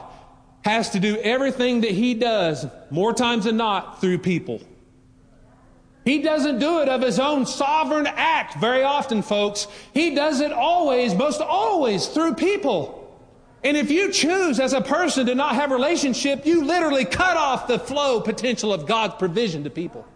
[0.64, 4.62] has to do everything that he does, more times than not, through people.
[6.06, 9.68] He doesn't do it of his own sovereign act very often, folks.
[9.94, 12.98] He does it always, most always, through people.
[13.64, 17.68] And if you choose as a person to not have relationship, you literally cut off
[17.68, 20.08] the flow potential of God's provision to people.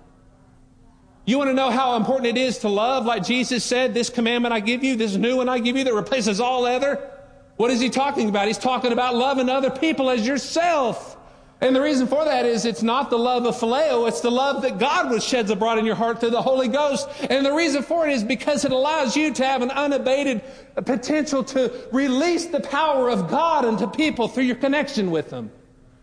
[1.25, 4.53] You want to know how important it is to love, like Jesus said, this commandment
[4.53, 7.11] I give you, this new one I give you that replaces all other?
[7.57, 8.47] What is he talking about?
[8.47, 11.17] He's talking about loving other people as yourself.
[11.61, 14.61] And the reason for that is it's not the love of phileo, it's the love
[14.63, 17.07] that God was sheds abroad in your heart through the Holy Ghost.
[17.29, 20.41] And the reason for it is because it allows you to have an unabated
[20.85, 25.49] potential to release the power of God into people through your connection with them.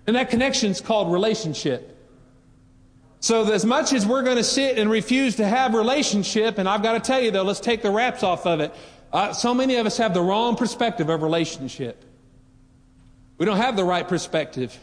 [0.07, 1.90] And that connection is called relationship.
[3.20, 6.82] So as much as we're going to sit and refuse to have relationship, and I've
[6.82, 8.74] got to tell you though, let's take the wraps off of it.
[9.12, 12.04] Uh, so many of us have the wrong perspective of relationship.
[13.36, 14.78] We don't have the right perspective.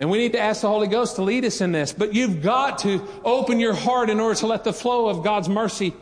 [0.00, 1.92] And we need to ask the Holy Ghost to lead us in this.
[1.92, 5.48] But you've got to open your heart in order to let the flow of God's
[5.48, 5.94] mercy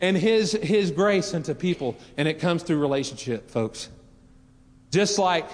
[0.00, 1.96] and His, His grace into people.
[2.16, 3.88] And it comes through relationship, folks.
[4.90, 5.48] Just like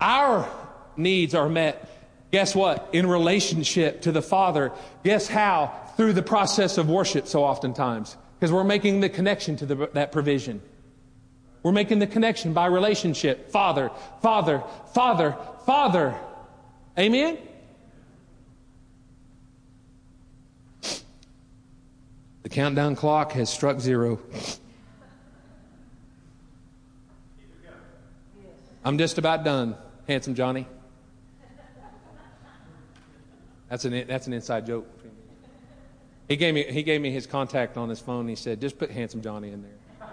[0.00, 0.50] our
[0.96, 1.88] needs are met,
[2.30, 2.90] guess what?
[2.92, 4.72] In relationship to the Father.
[5.04, 5.72] Guess how?
[5.96, 8.16] Through the process of worship so oftentimes.
[8.46, 10.62] Because we're making the connection to the, that provision.
[11.64, 13.50] We're making the connection by relationship.
[13.50, 13.90] Father,
[14.22, 14.62] Father,
[14.94, 15.36] Father,
[15.66, 16.14] Father.
[16.96, 17.38] Amen?
[22.44, 24.20] The countdown clock has struck zero.
[28.84, 29.74] I'm just about done,
[30.06, 30.68] handsome Johnny.
[33.68, 34.86] That's an, that's an inside joke.
[36.28, 38.20] He gave me, he gave me his contact on his phone.
[38.20, 40.08] and He said, just put Handsome Johnny in there.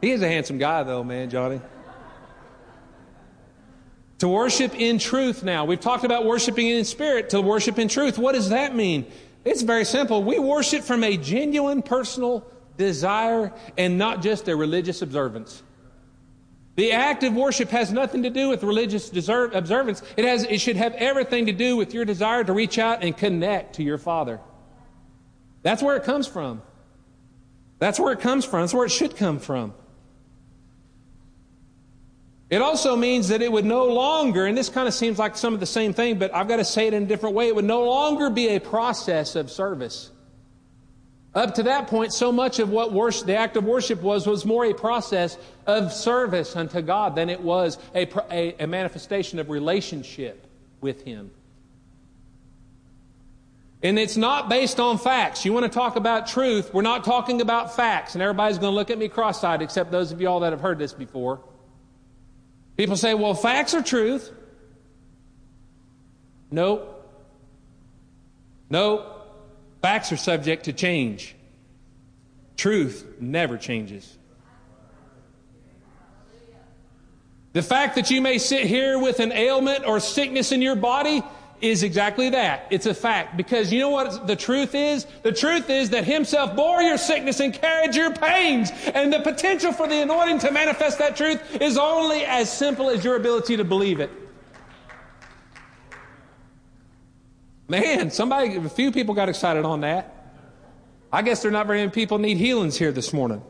[0.00, 1.60] he is a handsome guy, though, man, Johnny.
[4.18, 5.64] To worship in truth now.
[5.64, 8.18] We've talked about worshiping in spirit, to worship in truth.
[8.18, 9.06] What does that mean?
[9.44, 10.22] It's very simple.
[10.22, 12.46] We worship from a genuine personal
[12.76, 15.64] desire and not just a religious observance.
[16.74, 20.02] The act of worship has nothing to do with religious observance.
[20.16, 23.14] It, has, it should have everything to do with your desire to reach out and
[23.16, 24.40] connect to your Father.
[25.62, 26.62] That's where it comes from.
[27.78, 28.60] That's where it comes from.
[28.60, 29.74] That's where it should come from.
[32.48, 35.54] It also means that it would no longer, and this kind of seems like some
[35.54, 37.48] of the same thing, but I've got to say it in a different way.
[37.48, 40.11] It would no longer be a process of service.
[41.34, 44.44] Up to that point, so much of what worship, the act of worship was was
[44.44, 49.48] more a process of service unto God than it was a, a, a manifestation of
[49.48, 50.46] relationship
[50.82, 51.30] with Him.
[53.82, 55.44] And it's not based on facts.
[55.44, 58.14] You want to talk about truth, we're not talking about facts.
[58.14, 60.60] And everybody's going to look at me cross eyed, except those of y'all that have
[60.60, 61.40] heard this before.
[62.76, 64.30] People say, well, facts are truth.
[66.50, 66.88] Nope.
[68.70, 69.11] Nope.
[69.82, 71.34] Facts are subject to change.
[72.56, 74.16] Truth never changes.
[77.52, 81.22] The fact that you may sit here with an ailment or sickness in your body
[81.60, 82.66] is exactly that.
[82.70, 83.36] It's a fact.
[83.36, 85.06] Because you know what the truth is?
[85.22, 88.70] The truth is that Himself bore your sickness and carried your pains.
[88.94, 93.04] And the potential for the anointing to manifest that truth is only as simple as
[93.04, 94.10] your ability to believe it.
[97.68, 100.14] Man, somebody, a few people got excited on that.
[101.12, 103.42] I guess there are not very many people need healings here this morning.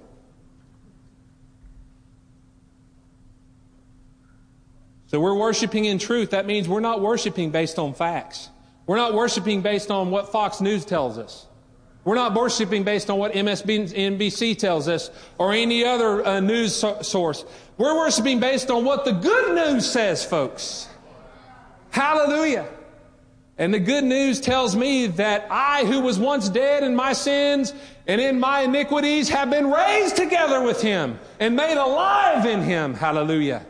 [5.07, 6.31] So we're worshiping in truth.
[6.31, 8.49] That means we're not worshiping based on facts.
[8.87, 11.47] We're not worshiping based on what Fox News tells us.
[12.05, 17.03] We're not worshiping based on what MSNBC tells us or any other uh, news so-
[17.03, 17.45] source.
[17.79, 20.89] We're worshiping based on what the good news says, folks.
[21.91, 22.67] Hallelujah.
[23.63, 27.73] And the good news tells me that I, who was once dead in my sins
[28.09, 32.93] and in my iniquities, have been raised together with him and made alive in him.
[32.93, 33.65] Hallelujah.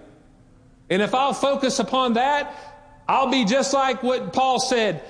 [0.88, 2.54] And if I'll focus upon that,
[3.06, 5.02] I'll be just like what Paul said.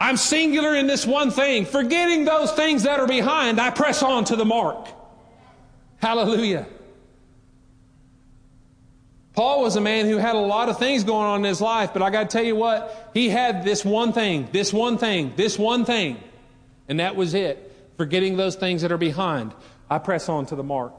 [0.00, 1.64] I'm singular in this one thing.
[1.64, 4.88] Forgetting those things that are behind, I press on to the mark.
[5.98, 6.66] Hallelujah.
[9.36, 11.92] Paul was a man who had a lot of things going on in his life,
[11.92, 15.34] but I got to tell you what, he had this one thing, this one thing,
[15.36, 16.18] this one thing,
[16.88, 17.62] and that was it.
[17.98, 19.54] Forgetting those things that are behind,
[19.90, 20.94] I press on to the mark.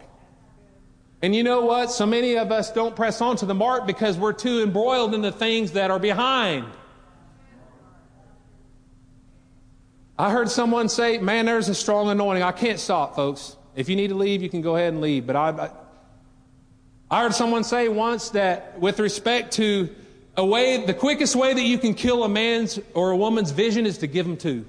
[1.23, 1.89] And you know what?
[1.89, 5.21] So many of us don't press on to the mark because we're too embroiled in
[5.21, 6.65] the things that are behind.
[10.17, 12.43] I heard someone say, Man, there's a strong anointing.
[12.43, 13.55] I can't stop, folks.
[13.75, 15.25] If you need to leave, you can go ahead and leave.
[15.25, 15.69] But I, I
[17.11, 19.89] heard someone say once that with respect to
[20.35, 23.85] a way, the quickest way that you can kill a man's or a woman's vision
[23.85, 24.65] is to give them two.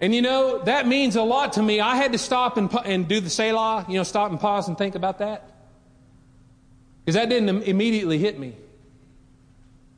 [0.00, 1.80] And you know, that means a lot to me.
[1.80, 4.76] I had to stop and, and do the Selah, you know, stop and pause and
[4.76, 5.48] think about that.
[7.04, 8.56] Because that didn't immediately hit me.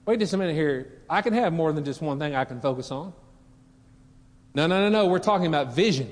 [0.05, 0.93] Wait just a minute here.
[1.09, 3.15] I can have more than just one thing I can focus on.
[4.55, 5.07] No, no, no, no.
[5.07, 6.11] We're talking about vision.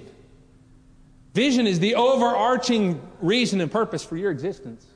[1.34, 4.86] Vision is the overarching reason and purpose for your existence.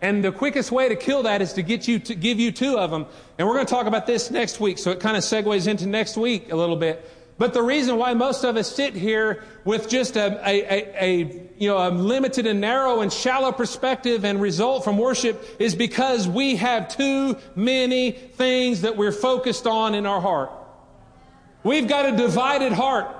[0.00, 2.78] And the quickest way to kill that is to get you to give you two
[2.78, 3.06] of them.
[3.38, 5.86] And we're going to talk about this next week, so it kind of segues into
[5.86, 7.08] next week a little bit.
[7.38, 11.50] But the reason why most of us sit here with just a, a, a, a,
[11.56, 16.28] you know, a limited and narrow and shallow perspective and result from worship is because
[16.28, 20.52] we have too many things that we're focused on in our heart.
[21.64, 23.16] We've got a divided heart.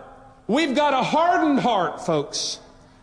[0.46, 2.58] We've got a hardened heart, folks.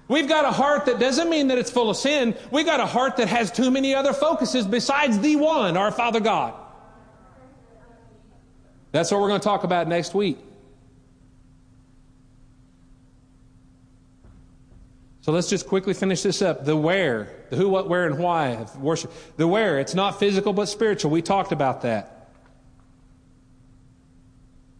[0.07, 2.35] We've got a heart that doesn't mean that it's full of sin.
[2.51, 6.19] We've got a heart that has too many other focuses besides the one, our Father
[6.19, 6.53] God.
[8.91, 10.39] That's what we're going to talk about next week.
[15.21, 16.65] So let's just quickly finish this up.
[16.65, 19.11] The where, the who, what, where, and why of worship.
[19.37, 21.11] The where, it's not physical but spiritual.
[21.11, 22.18] We talked about that.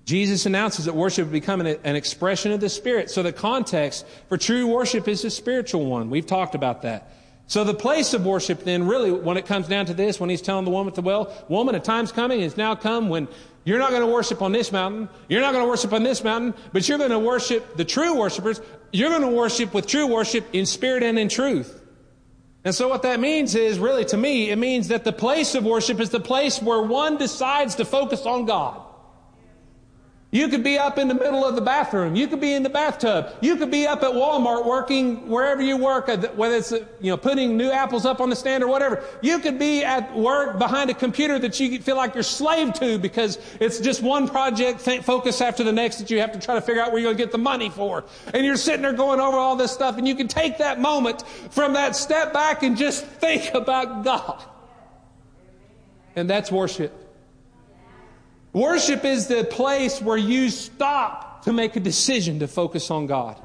[0.09, 3.11] Jesus announces that worship is becoming an expression of the Spirit.
[3.11, 6.09] So the context for true worship is a spiritual one.
[6.09, 7.11] We've talked about that.
[7.45, 10.41] So the place of worship then really, when it comes down to this, when he's
[10.41, 13.27] telling the woman at the well, woman, a time's coming, it's now come when
[13.65, 15.09] you're not going to worship on this mountain.
[15.27, 18.17] You're not going to worship on this mountain, but you're going to worship the true
[18.17, 18.59] worshipers.
[18.91, 21.83] You're going to worship with true worship in spirit and in truth.
[22.63, 25.65] And so what that means is really to me, it means that the place of
[25.65, 28.88] worship is the place where one decides to focus on God.
[30.31, 32.15] You could be up in the middle of the bathroom.
[32.15, 33.33] You could be in the bathtub.
[33.41, 37.57] You could be up at Walmart working wherever you work, whether it's, you know, putting
[37.57, 39.03] new apples up on the stand or whatever.
[39.23, 42.99] You could be at work behind a computer that you feel like you're slave to
[42.99, 46.61] because it's just one project focus after the next that you have to try to
[46.61, 48.03] figure out where you're going to get the money for.
[48.31, 51.23] And you're sitting there going over all this stuff and you can take that moment
[51.49, 54.43] from that step back and just think about God.
[56.15, 56.98] And that's worship.
[58.53, 63.39] Worship is the place where you stop to make a decision to focus on God.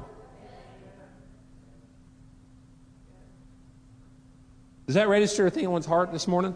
[4.85, 6.55] Does that register with anyone's heart this morning?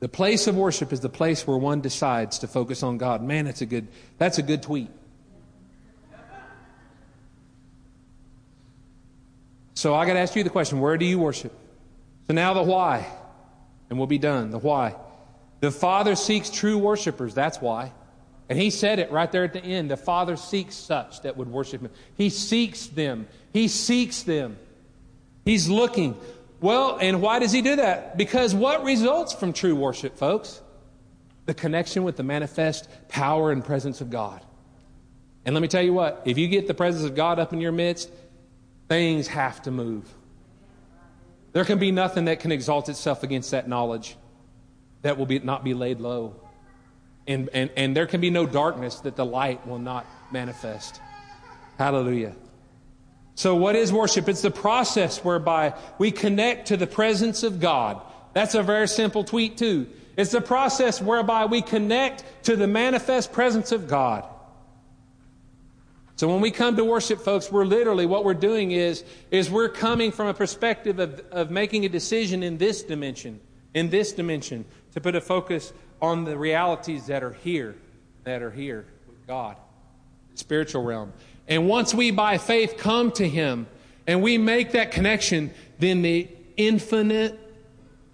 [0.00, 3.22] The place of worship is the place where one decides to focus on God.
[3.22, 3.88] Man, that's a good,
[4.18, 4.90] that's a good tweet.
[9.74, 11.52] So I got to ask you the question where do you worship?
[12.26, 13.06] So now the why,
[13.88, 14.50] and we'll be done.
[14.50, 14.94] The why.
[15.64, 17.32] The Father seeks true worshipers.
[17.32, 17.90] That's why.
[18.50, 19.90] And he said it right there at the end.
[19.90, 21.90] The Father seeks such that would worship him.
[22.16, 23.26] He seeks them.
[23.50, 24.58] He seeks them.
[25.46, 26.18] He's looking.
[26.60, 28.18] Well, and why does he do that?
[28.18, 30.60] Because what results from true worship, folks?
[31.46, 34.42] The connection with the manifest power and presence of God.
[35.46, 37.62] And let me tell you what, if you get the presence of God up in
[37.62, 38.10] your midst,
[38.90, 40.12] things have to move.
[41.54, 44.18] There can be nothing that can exalt itself against that knowledge
[45.04, 46.34] that will be, not be laid low.
[47.26, 51.00] And, and, and there can be no darkness that the light will not manifest.
[51.78, 52.34] Hallelujah.
[53.34, 54.28] So, what is worship?
[54.28, 58.00] It's the process whereby we connect to the presence of God.
[58.32, 59.86] That's a very simple tweet, too.
[60.16, 64.24] It's the process whereby we connect to the manifest presence of God.
[66.16, 69.68] So when we come to worship, folks, we're literally, what we're doing is, is we're
[69.68, 73.40] coming from a perspective of, of making a decision in this dimension,
[73.74, 77.76] in this dimension, to put a focus on the realities that are here,
[78.24, 79.56] that are here with God,
[80.32, 81.12] the spiritual realm.
[81.46, 83.66] And once we by faith come to Him
[84.06, 87.38] and we make that connection, then the infinite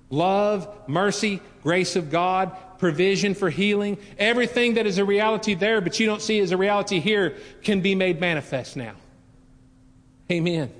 [0.08, 6.00] love, mercy, grace of God, provision for healing, everything that is a reality there, but
[6.00, 8.94] you don't see as a reality here, can be made manifest now.
[10.30, 10.72] Amen.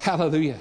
[0.00, 0.58] Hallelujah.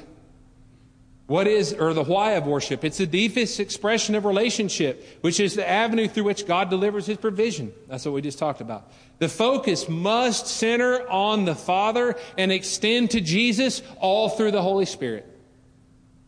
[1.28, 2.84] What is, or the why of worship?
[2.84, 7.18] It's the deepest expression of relationship, which is the avenue through which God delivers His
[7.18, 7.72] provision.
[7.88, 8.92] That's what we just talked about.
[9.20, 14.86] The focus must center on the Father and extend to Jesus all through the Holy
[14.86, 15.26] Spirit.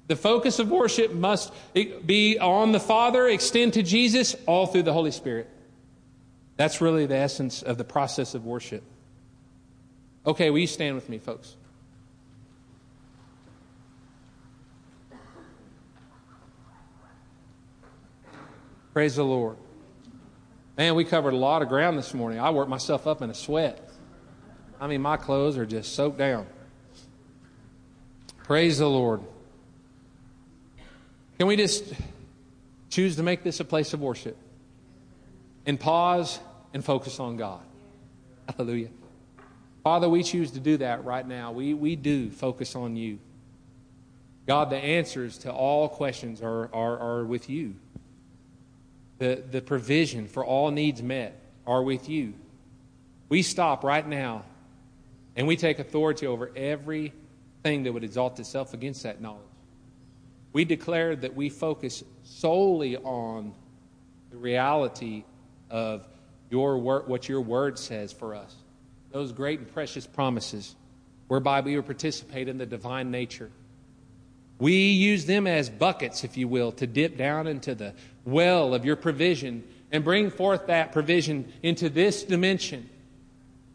[0.08, 4.94] The focus of worship must be on the Father, extend to Jesus, all through the
[4.94, 5.50] Holy Spirit.
[6.58, 8.84] That's really the essence of the process of worship.
[10.26, 11.58] Okay, will you stand with me, folks?
[18.96, 19.58] Praise the Lord.
[20.78, 22.40] Man, we covered a lot of ground this morning.
[22.40, 23.90] I worked myself up in a sweat.
[24.80, 26.48] I mean, my clothes are just soaked down.
[28.46, 29.20] Praise the Lord.
[31.38, 31.94] Can we just
[32.90, 34.38] choose to make this a place of worship
[35.66, 36.40] and pause
[36.74, 37.64] and focus on God?
[38.48, 38.92] Hallelujah.
[39.84, 41.52] Father, we choose to do that right now.
[41.52, 43.20] We, we do focus on you.
[44.48, 47.76] God, the answers to all questions are, are, are with you.
[49.18, 52.34] The, the provision for all needs met are with you.
[53.30, 54.44] We stop right now
[55.36, 59.42] and we take authority over everything that would exalt itself against that knowledge.
[60.54, 63.54] We declare that we focus solely on
[64.32, 65.26] the reality
[65.70, 66.08] of
[66.50, 68.56] your word, what your word says for us.
[69.12, 70.76] Those great and precious promises
[71.28, 73.52] whereby we will participate in the divine nature.
[74.58, 77.94] We use them as buckets, if you will, to dip down into the
[78.24, 82.90] well of your provision and bring forth that provision into this dimension.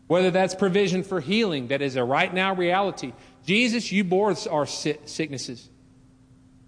[0.06, 3.12] Whether that's provision for healing, that is a right now reality.
[3.46, 5.68] Jesus, you bore our sicknesses.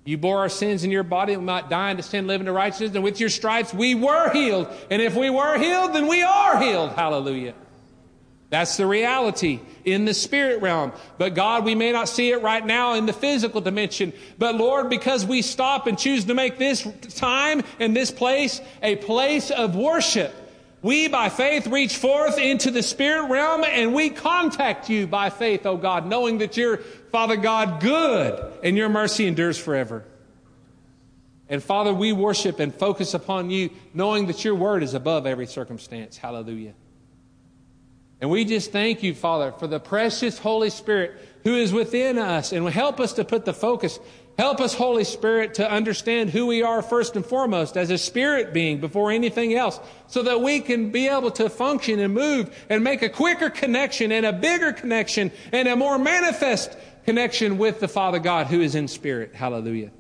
[0.05, 2.95] You bore our sins in your body, we might die into sin, live into righteousness,
[2.95, 4.69] and with your stripes we were healed.
[4.91, 6.91] And if we were healed, then we are healed.
[6.93, 7.55] Hallelujah.
[8.53, 10.93] That's the reality in the spirit realm.
[11.17, 14.13] But God, we may not see it right now in the physical dimension.
[14.37, 18.97] But Lord, because we stop and choose to make this time and this place a
[18.97, 20.35] place of worship,
[20.83, 25.65] we by faith reach forth into the spirit realm and we contact you by faith,
[25.65, 26.77] oh God, knowing that you're,
[27.11, 30.05] Father God, good and your mercy endures forever.
[31.49, 35.47] And Father, we worship and focus upon you, knowing that your word is above every
[35.47, 36.19] circumstance.
[36.19, 36.75] Hallelujah.
[38.23, 42.53] And we just thank you, Father, for the precious Holy Spirit who is within us
[42.53, 43.99] and help us to put the focus
[44.39, 48.55] Help us, Holy Spirit, to understand who we are first and foremost as a spirit
[48.55, 52.83] being before anything else, so that we can be able to function and move and
[52.83, 57.89] make a quicker connection and a bigger connection and a more manifest connection with the
[57.89, 59.35] Father God who is in spirit.
[59.35, 59.91] Hallelujah.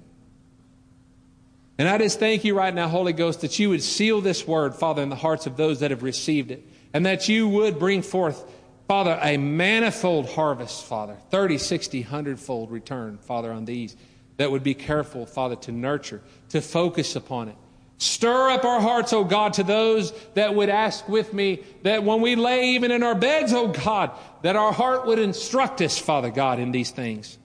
[1.76, 4.74] And I just thank you right now, Holy Ghost, that you would seal this word,
[4.74, 8.02] Father, in the hearts of those that have received it, and that you would bring
[8.02, 8.44] forth
[8.88, 13.96] Father, a manifold harvest, Father, 30, 60, 100 fold return, Father, on these
[14.36, 16.20] that would be careful, Father, to nurture,
[16.50, 17.56] to focus upon it.
[17.98, 22.20] Stir up our hearts, oh God, to those that would ask with me that when
[22.20, 24.10] we lay even in our beds, oh God,
[24.42, 27.38] that our heart would instruct us, Father God, in these things.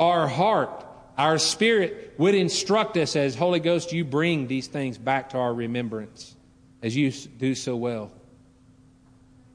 [0.00, 0.84] Our heart,
[1.16, 5.54] our spirit would instruct us as Holy Ghost, you bring these things back to our
[5.54, 6.34] remembrance
[6.82, 8.10] as you do so well.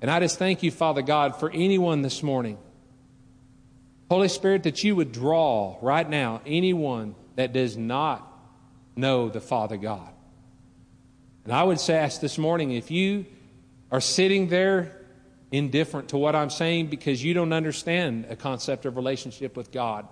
[0.02, 2.58] And I just thank you, Father God, for anyone this morning
[4.10, 8.26] Holy Spirit, that you would draw right now anyone that does not
[8.96, 10.10] know the Father God.
[11.44, 13.28] And I would say, ask this morning if you
[13.92, 14.96] are sitting there
[15.52, 20.08] indifferent to what I'm saying because you don't understand a concept of relationship with God,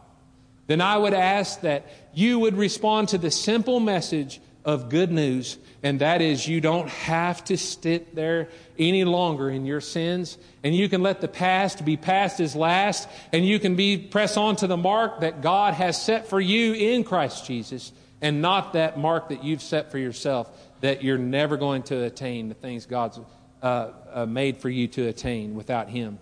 [0.68, 5.58] then I would ask that you would respond to the simple message of good news,
[5.82, 10.76] and that is you don't have to sit there any longer in your sins, and
[10.76, 14.56] you can let the past be past as last, and you can be press on
[14.58, 17.92] to the mark that God has set for you in Christ Jesus,
[18.22, 20.50] and not that mark that you've set for yourself
[20.82, 23.20] that you're never going to attain the things God's
[23.62, 26.20] uh, uh, made for you to attain without Him.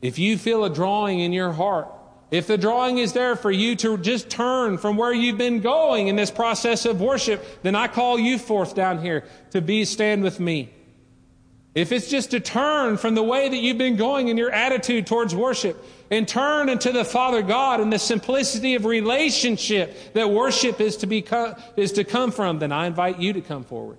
[0.00, 1.88] If you feel a drawing in your heart
[2.34, 6.08] if the drawing is there for you to just turn from where you've been going
[6.08, 9.22] in this process of worship, then I call you forth down here
[9.52, 10.70] to be stand with me.
[11.76, 15.06] If it's just to turn from the way that you've been going in your attitude
[15.06, 15.80] towards worship
[16.10, 21.06] and turn into the Father God and the simplicity of relationship that worship is to,
[21.06, 21.24] be,
[21.76, 23.98] is to come from, then I invite you to come forward.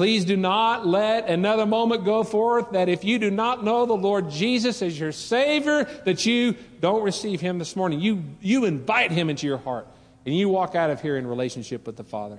[0.00, 3.92] Please do not let another moment go forth that if you do not know the
[3.92, 8.00] Lord Jesus as your Savior, that you don't receive Him this morning.
[8.00, 9.86] You, you invite Him into your heart
[10.24, 12.38] and you walk out of here in relationship with the Father.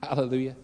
[0.00, 0.54] Hallelujah.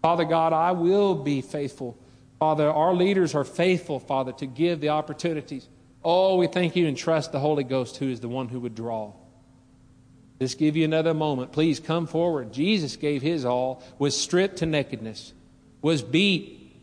[0.00, 1.98] Father God, I will be faithful.
[2.38, 5.68] Father, our leaders are faithful, Father, to give the opportunities.
[6.02, 8.74] Oh, we thank you and trust the Holy Ghost, who is the one who would
[8.74, 9.12] draw.
[10.42, 11.52] Just give you another moment.
[11.52, 12.52] Please come forward.
[12.52, 15.32] Jesus gave his all, was stripped to nakedness,
[15.80, 16.74] was beat.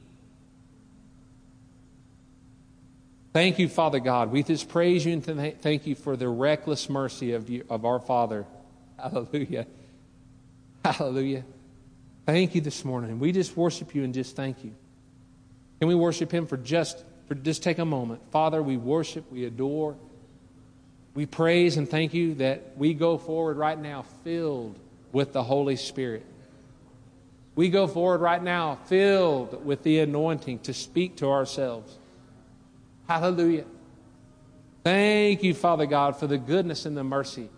[3.34, 4.32] Thank you, Father God.
[4.32, 8.00] We just praise you and thank you for the reckless mercy of, you, of our
[8.00, 8.46] Father.
[8.98, 9.68] Hallelujah.
[10.86, 11.44] Hallelujah.
[12.26, 13.20] Thank you this morning.
[13.20, 14.74] We just worship you and just thank you.
[15.80, 18.22] Can we worship him for just for just take a moment?
[18.32, 19.98] Father, we worship, we adore,
[21.20, 24.80] we praise and thank you that we go forward right now filled
[25.12, 26.26] with the Holy Spirit.
[27.56, 31.98] We go forward right now filled with the anointing to speak to ourselves.
[33.06, 33.66] Hallelujah.
[34.86, 37.50] Thank you, Father God, for the goodness and the mercy.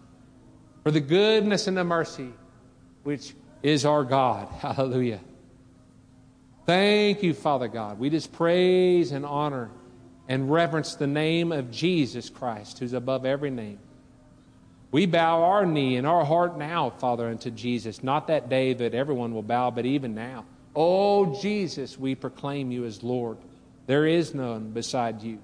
[0.82, 2.34] For the goodness and the mercy
[3.04, 4.48] which is our God.
[4.60, 5.20] Hallelujah.
[6.66, 8.00] Thank you, Father God.
[8.00, 9.70] We just praise and honor
[10.28, 13.80] and reverence the name of Jesus Christ, who's above every name.
[14.92, 18.04] We bow our knee and our heart now, Father, unto Jesus.
[18.04, 20.46] Not that day that everyone will bow, but even now.
[20.76, 23.38] Oh, Jesus, we proclaim you as Lord.
[23.88, 25.40] There is none beside you.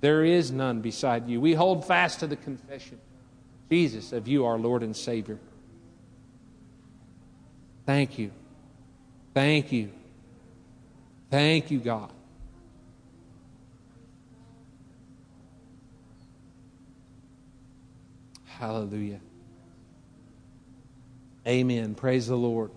[0.00, 1.40] There is none beside you.
[1.40, 2.98] We hold fast to the confession,
[3.70, 5.38] Jesus, of you, our Lord and Savior.
[7.86, 8.30] Thank you.
[9.34, 9.90] Thank you.
[11.30, 12.12] Thank you, God.
[18.60, 19.20] Hallelujah.
[21.46, 21.94] Amen.
[21.94, 22.70] Praise the Lord.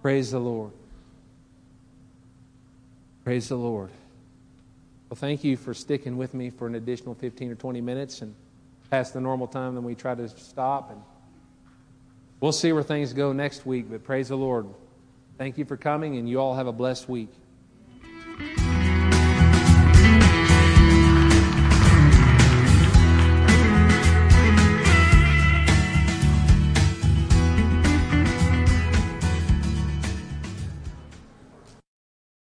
[0.00, 0.72] Praise the Lord.
[3.22, 3.90] Praise the Lord.
[5.10, 8.34] Well, thank you for sticking with me for an additional 15 or 20 minutes and
[8.90, 10.90] past the normal time, then we try to stop.
[10.90, 11.02] And
[12.40, 14.66] we'll see where things go next week, but praise the Lord.
[15.36, 17.28] Thank you for coming, and you all have a blessed week.